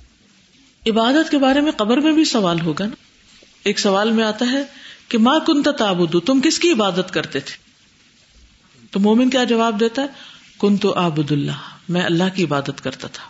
[0.91, 2.95] عبادت کے بارے میں قبر میں بھی سوال ہوگا نا۔
[3.63, 4.63] ایک سوال میں آتا ہے
[5.09, 7.57] کہ ماں کن تابود تم کس کی عبادت کرتے تھے؟
[8.91, 10.07] تو مومن کیا جواب دیتا ہے؟
[10.59, 13.23] کن تو آبد اللہ میں اللہ کی عبادت کرتا تھا۔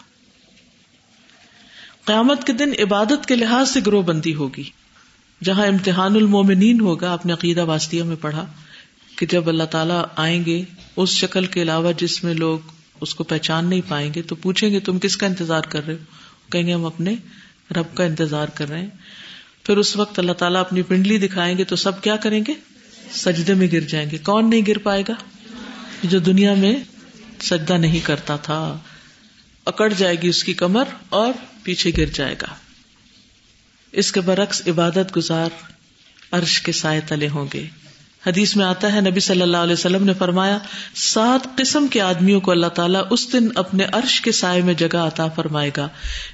[2.06, 4.64] قیامت کے دن عبادت کے لحاظ سے گروہ بندی ہوگی۔
[5.44, 8.46] جہاں امتحان المومنین ہوگا، آپ نے عقیدہ واسطیہ میں پڑھا۔
[9.16, 10.64] کہ جب اللہ تعالیٰ آئیں گے
[10.96, 12.60] اس شکل کے علاوہ جس میں لوگ
[13.02, 15.94] اس کو پہچان نہیں پائیں گے، تو پوچھیں گے تم کس کا انتظار کر رہے
[15.94, 16.04] ہو؟
[16.52, 17.16] کہیں گے ہم اپنے
[17.72, 18.90] رب کا انتظار کر رہے ہیں۔
[19.64, 22.54] پھر اس وقت اللہ تعالیٰ اپنی پنڈلی دکھائیں گے تو سب کیا کریں گے؟
[23.12, 25.14] سجدے میں گر جائیں گے۔ کون نہیں گر پائے گا؟
[26.04, 26.76] جو دنیا میں
[27.42, 28.78] سجدہ نہیں کرتا تھا۔
[29.66, 32.56] اکڑ جائے گی اس کی کمر اور پیچھے گر جائے گا۔
[33.92, 35.50] اس کے برعکس عبادت گزار
[36.32, 37.68] عرش کے سائے تلے ہوں گے۔
[38.28, 40.58] حدیث میں آتا ہے، نبی صلی اللہ علیہ وسلم نے فرمایا،
[40.96, 44.98] سات قسم کے آدمیوں کو اللہ تعالیٰ اس دن اپنے عرش کے سائے میں جگہ
[44.98, 45.88] عطا فرمائے گا۔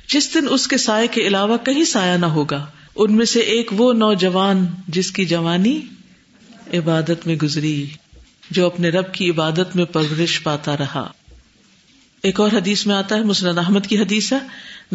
[0.08, 2.66] جس دن اس کے سائے کے علاوہ کہیں سایہ نہ ہوگا۔
[2.96, 5.82] ان میں سے ایک وہ نوجوان جس کی جوانی
[6.74, 7.88] عبادت میں گزری،
[8.52, 11.12] جو اپنے رب کی عبادت میں پرورش پاتا رہا۔
[12.24, 14.38] ایک اور حدیث میں آتا ہے، مسند احمد کی حدیث ہے۔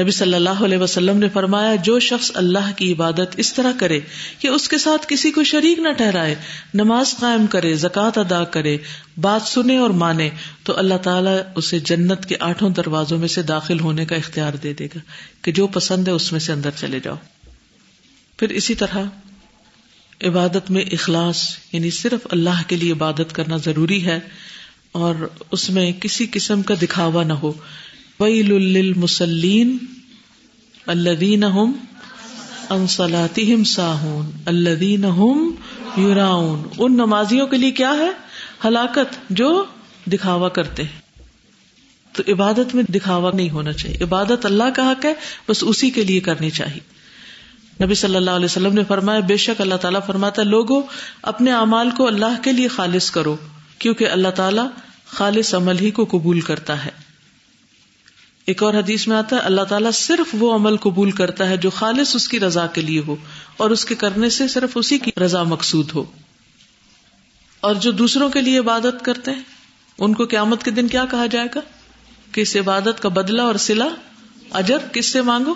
[0.00, 4.00] نبی صلی اللہ علیہ وسلم نے فرمایا، جو شخص اللہ کی عبادت اس طرح کرے
[4.38, 6.34] کہ اس کے ساتھ کسی کو شریک نہ ٹھہرائے،
[6.74, 8.78] نماز قائم کرے، زکوٰۃ ادا کرے،
[9.20, 10.30] بات سنے اور مانے،
[10.62, 14.72] تو اللہ تعالیٰ اسے جنت کے آٹھوں دروازوں میں سے داخل ہونے کا اختیار دے
[14.72, 14.98] دے گا
[15.42, 17.16] کہ جو پسند ہے اس میں سے اندر چلے جاؤ۔
[18.38, 18.96] پھر اسی طرح
[20.24, 21.42] عبادت میں اخلاص
[21.72, 24.20] یعنی صرف اللہ کے لیے عبادت کرنا ضروری ہے
[24.92, 25.14] اور
[25.50, 27.52] اس میں کسی قسم کا دکھاوا نہ ہو۔
[28.20, 29.76] ویل للمسلین
[30.86, 31.72] الذین هم
[32.70, 35.54] عن صلاتهم ساہون الذین هم
[35.96, 38.10] یراؤن ان نمازیوں کے لیے کیا ہے؟
[38.64, 39.64] ہلاکت جو
[40.06, 41.00] دکھاوا کرتے ہیں۔
[42.12, 45.14] تو عبادت میں دکھاوا نہیں ہونا چاہیے۔ عبادت اللہ کا حق ہے،
[45.48, 46.80] بس اسی کے لیے کرنی چاہیے۔
[47.84, 50.82] نبی صلی اللہ علیہ وسلم نے فرمایا، بے شک اللہ تعالیٰ فرماتا لوگوں
[51.22, 53.36] اپنے اعمال کو اللہ کے لیے خالص کرو،
[53.78, 54.68] کیونکہ اللہ تعالیٰ
[55.06, 57.05] خالص عمل ہی کو قبول کرتا ہے۔
[58.46, 61.70] ایک اور حدیث میں آتا ہے، اللہ تعالیٰ صرف وہ عمل قبول کرتا ہے جو
[61.70, 63.16] خالص اس کی رضا کے لیے ہو،
[63.56, 66.04] اور اس کے کرنے سے صرف اسی کی رضا مقصود ہو۔
[67.60, 69.42] اور جو دوسروں کے لیے عبادت کرتے ہیں،
[69.98, 71.60] ان کو قیامت کے دن کیا کہا جائے گا؟
[72.32, 73.88] کہ اس عبادت کا بدلہ اور سلا
[74.50, 75.54] اجر کس سے مانگو؟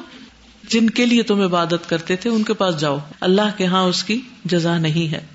[0.68, 4.04] جن کے لیے تم عبادت کرتے تھے، ان کے پاس جاؤ۔ اللہ کے ہاں اس
[4.04, 5.26] کی جزا نہیں ہے۔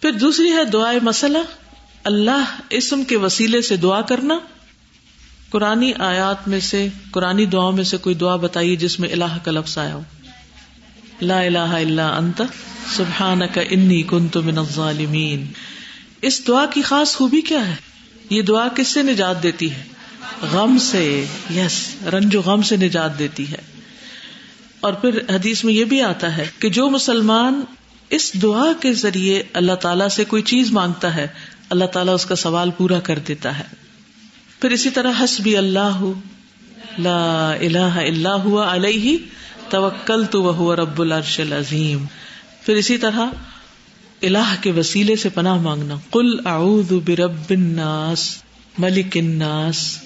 [0.00, 1.38] پھر دوسری ہے دعائیں مسئلہ۔
[2.04, 4.38] اللہ اسم کے وسیلے سے دعا کرنا۔
[5.50, 9.50] قرآن آیات میں سے قرآن دعاؤں میں سے کوئی دعا بتائیے جس میں اللہ کا
[9.50, 10.02] لفظ آیا ہو؟
[11.20, 12.42] لا الہ الا انت،
[12.96, 15.46] سبحانک انی کنت من الظالمین۔
[16.22, 17.74] اس دعا کی خاص خوبی کیا ہے؟
[18.30, 19.84] یہ دعا کس سے نجات دیتی ہے؟
[20.52, 23.76] غم سے، یس، رنج و غم سے نجات دیتی ہے۔
[24.80, 27.60] اور پھر حدیث میں یہ بھی آتا ہے کہ جو مسلمان
[28.10, 31.26] اس دعا کے ذریعے اللہ تعالیٰ سے کوئی چیز مانگتا ہے،
[31.70, 33.85] اللہ تعالیٰ اس کا سوال پورا کر دیتا ہے۔
[34.60, 35.98] پھر اسی طرح حسبی اللہ
[36.98, 39.18] لا الہ الا ہوا علیہ
[39.70, 42.04] توکل تو وہ رب العرش العظیم۔
[42.66, 43.20] پھر اسی طرح
[44.22, 48.36] الہ کے وسیلے سے پناہ مانگنا۔ قل اعوذ برب الناس،
[48.78, 49.98] ملک الناس،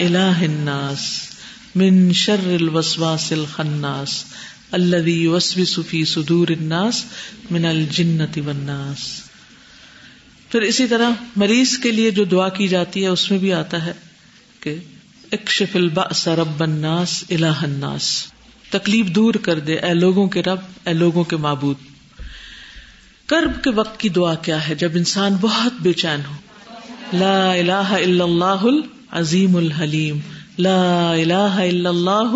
[0.00, 1.20] الہ الناس،
[1.74, 4.24] من شر الوسواس الخناس
[4.72, 7.04] الذي يوسوس في صدور الناس
[7.50, 9.23] من الجنة والناس۔
[10.54, 13.86] پھر اسی طرح مریض کے لیے جو دعا کی جاتی ہے، اس میں بھی آتا
[13.86, 13.92] ہے
[14.60, 14.74] کہ
[15.32, 18.26] اکشف الباس رب الناس الہ الناس۔
[18.70, 21.76] تکلیف دور کر دے، اے لوگوں کے رب، اے لوگوں کے معبود۔
[23.26, 26.34] کرب کے وقت کی دعا کیا ہے؟ جب انسان بہت بے چین ہو۔
[27.12, 30.18] لا الہ الا اللہ العظیم الحلیم۔
[30.58, 32.32] لا الہ الا اللہ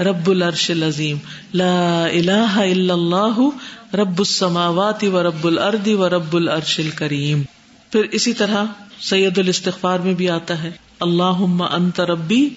[0.00, 1.16] رب العرش العظیم۔
[1.54, 3.48] لا الہ الا اللہ
[3.96, 7.42] رب السماوات و رب الارض و رب العرش الکریم
[7.90, 8.64] پھر اسی طرح
[9.00, 10.70] سید الاستغفار میں بھی آتا ہے
[11.00, 12.48] اللہ انت ربی،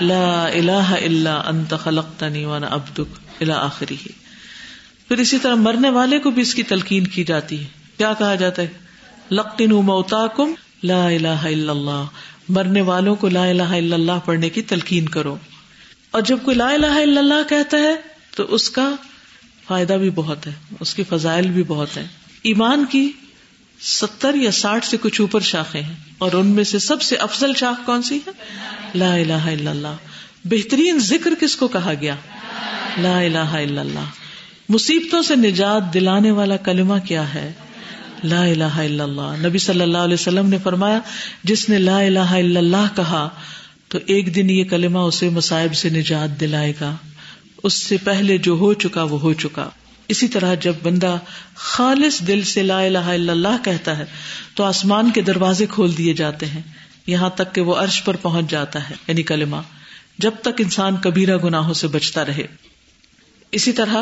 [0.00, 3.96] لا الہ الا انت خلقتنی وانا عبدک الى آخری
[5.08, 7.64] پھر اسی طرح مرنے والے کو بھی اس کی تلقین کی جاتی ہے۔
[7.98, 8.68] کیا کہا جاتا ہے؟
[9.30, 12.04] لقن موتاکم، لا الہ الا اللہ۔
[12.48, 15.36] مرنے والوں کو لا الہ الا اللہ پڑھنے کی تلقین کرو۔
[16.10, 17.94] اور جب کوئی لا الہ الا اللہ کہتا ہے،
[18.36, 18.94] تو اس کا
[19.70, 22.06] فائدہ بھی بہت ہے، اس کی فضائل بھی بہت ہے
[22.42, 23.10] ایمان کی
[23.80, 27.52] ستر یا ساٹھ سے کچھ اوپر شاخیں ہیں، اور ان میں سے سب سے افضل
[27.56, 28.30] شاخ کون سی ہے؟
[28.94, 29.96] لا الہ الا اللہ۔
[30.44, 32.14] بہترین ذکر کس کو کہا گیا؟
[32.98, 34.08] لا الہ الا اللہ۔
[34.68, 37.50] مصیبتوں سے نجات دلانے والا کلمہ کیا ہے؟
[38.24, 40.98] لا الہ الا اللہ۔ نبی صلی اللہ علیہ وسلم نے فرمایا،
[41.44, 43.28] جس نے لا الہ الا اللہ کہا،
[43.88, 46.94] تو ایک دن یہ کلمہ اسے مصائب سے نجات دلائے گا۔
[47.62, 49.68] اس سے پہلے جو ہو چکا وہ ہو چکا۔
[50.08, 51.18] اسی طرح جب بندہ
[51.54, 54.04] خالص دل سے لا الہ الا اللہ کہتا ہے،
[54.54, 56.62] تو آسمان کے دروازے کھول دیے جاتے ہیں۔
[57.06, 59.56] یہاں تک کہ وہ عرش پر پہنچ جاتا ہے یعنی کلمہ۔
[60.18, 62.46] جب تک انسان کبیرہ گناہوں سے بچتا رہے۔
[63.52, 63.96] اسی طرح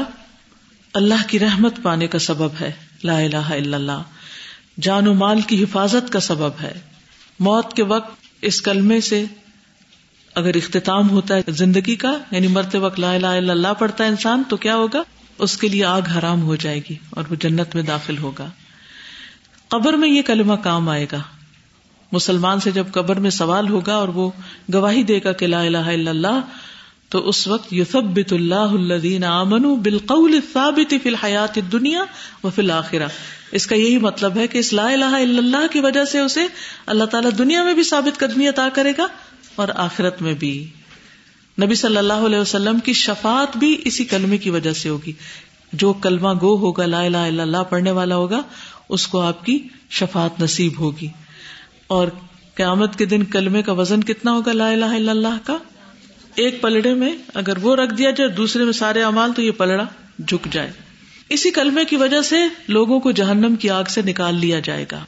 [0.95, 2.73] اللہ کی رحمت پانے کا سبب ہے
[3.05, 4.03] لا الہ الا اللہ۔
[4.81, 6.81] جان و مال کی حفاظت کا سبب ہے۔
[7.41, 9.25] موت کے وقت اس کلمے سے
[10.35, 14.09] اگر اختتام ہوتا ہے زندگی کا یعنی مرتے وقت لا الہ الا اللہ پڑھتا ہے
[14.09, 15.03] انسان، تو کیا ہوگا؟
[15.39, 18.47] اس کے لیے آگ حرام ہو جائے گی اور وہ جنت میں داخل ہوگا۔
[19.69, 21.23] قبر میں یہ کلمہ کام آئے گا۔
[22.13, 24.31] مسلمان سے جب قبر میں سوال ہوگا اور وہ
[24.75, 26.41] گواہی دے گا کہ لا الہ الا اللہ،
[27.09, 32.05] تو اس وقت یوسبت اللہ الدین امن بالقول ثابت فی الحیات دنیا
[32.45, 33.07] و فی الآخرہ
[33.53, 36.41] اس کا یہی مطلب ہے کہ اس لا الہ الا اللہ کی وجہ سے اسے
[36.87, 39.07] اللہ تعالیٰ دنیا میں بھی ثابت قدمی عطا کرے گا۔
[39.59, 40.67] اور آخرت میں بھی۔
[41.63, 45.13] نبی صلی اللہ علیہ وسلم کی شفات بھی اسی کلمے کی وجہ سے ہوگی۔
[45.73, 48.43] جو کلمہ گو ہوگا، لا الہ الا اللہ پڑھنے والا ہوگا،
[48.89, 51.09] اس کو آپ کی شفات نصیب ہوگی۔
[51.87, 52.09] اور
[52.55, 55.59] قیامت کے دن کلمے کا وزن کتنا ہوگا لا الہ الا اللہ کا؟
[56.35, 59.85] ایک پلڑے میں اگر وہ رکھ دیا جائے، دوسرے میں سارے امال تو یہ پلڑا
[60.29, 60.71] جھک جائے۔
[61.29, 62.37] اسی کلمے کی وجہ سے
[62.69, 65.05] لوگوں کو جہنم کی آگ سے نکال لیا جائے گا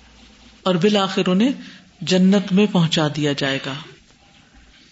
[0.62, 1.52] اور بالآخر انہیں
[2.00, 3.72] جنت میں پہنچا دیا جائے گا۔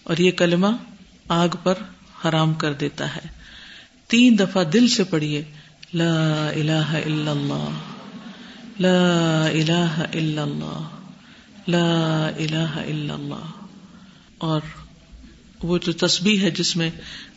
[0.09, 0.67] اور یہ کلمہ
[1.27, 1.73] آگ پر
[2.25, 3.27] حرام کر دیتا ہے۔
[4.07, 5.43] تین دفعہ دل سے پڑھیے،
[5.93, 7.69] لا الہ الا اللہ،
[8.79, 10.87] لا الہ الا اللہ،
[11.67, 13.65] لا الہ الا اللہ۔
[14.37, 14.61] اور
[15.63, 16.89] وہ جو تسبیح ہے جس میں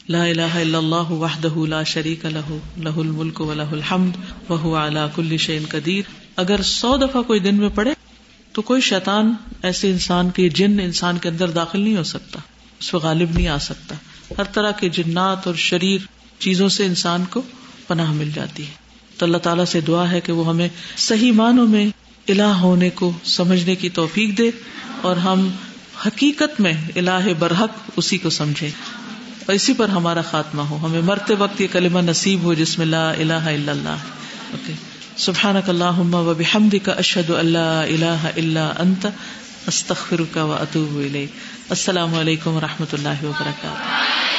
[0.08, 4.16] لا الہ الا اللہ وحدہ لا شریک لہ لہ الملک و لہ الحمد
[4.50, 6.02] وهو على كل شيء قدیر۔
[6.36, 7.92] اگر سو دفعہ کوئی دن میں پڑھے
[8.52, 12.38] تو کوئی شیطان ایسے انسان کے جن انسان کے اندر داخل نہیں ہو سکتا۔
[12.82, 13.94] اس پہ غالب نہیں آ سکتا۔
[14.38, 16.00] ہر طرح کے جنات اور شریر
[16.38, 17.42] چیزوں سے انسان کو
[17.86, 18.72] پناہ مل جاتی ہے۔
[19.18, 21.86] تو اللہ تعالیٰ سے دعا ہے کہ وہ ہمیں صحیح معنوں میں
[22.28, 24.50] الہ ہونے کو سمجھنے کی توفیق دے
[25.00, 25.50] اور ہم
[26.06, 28.70] حقیقت میں الہ برحق اسی کو سمجھے
[29.46, 32.86] اور اسی پر ہمارا خاتمہ ہو۔ ہمیں مرتے وقت یہ کلمہ نصیب ہو جس میں
[32.86, 33.96] لا الہ الا اللہ۔
[34.50, 34.72] اوکے۔
[35.16, 39.06] سبحان اللہ و بحمد کا اشد اللہ اللہ اللہ انت۔
[39.66, 40.96] استخر کا و اطوب
[41.68, 44.31] السلام علیکم و رحمۃ اللہ وبرکاتہ.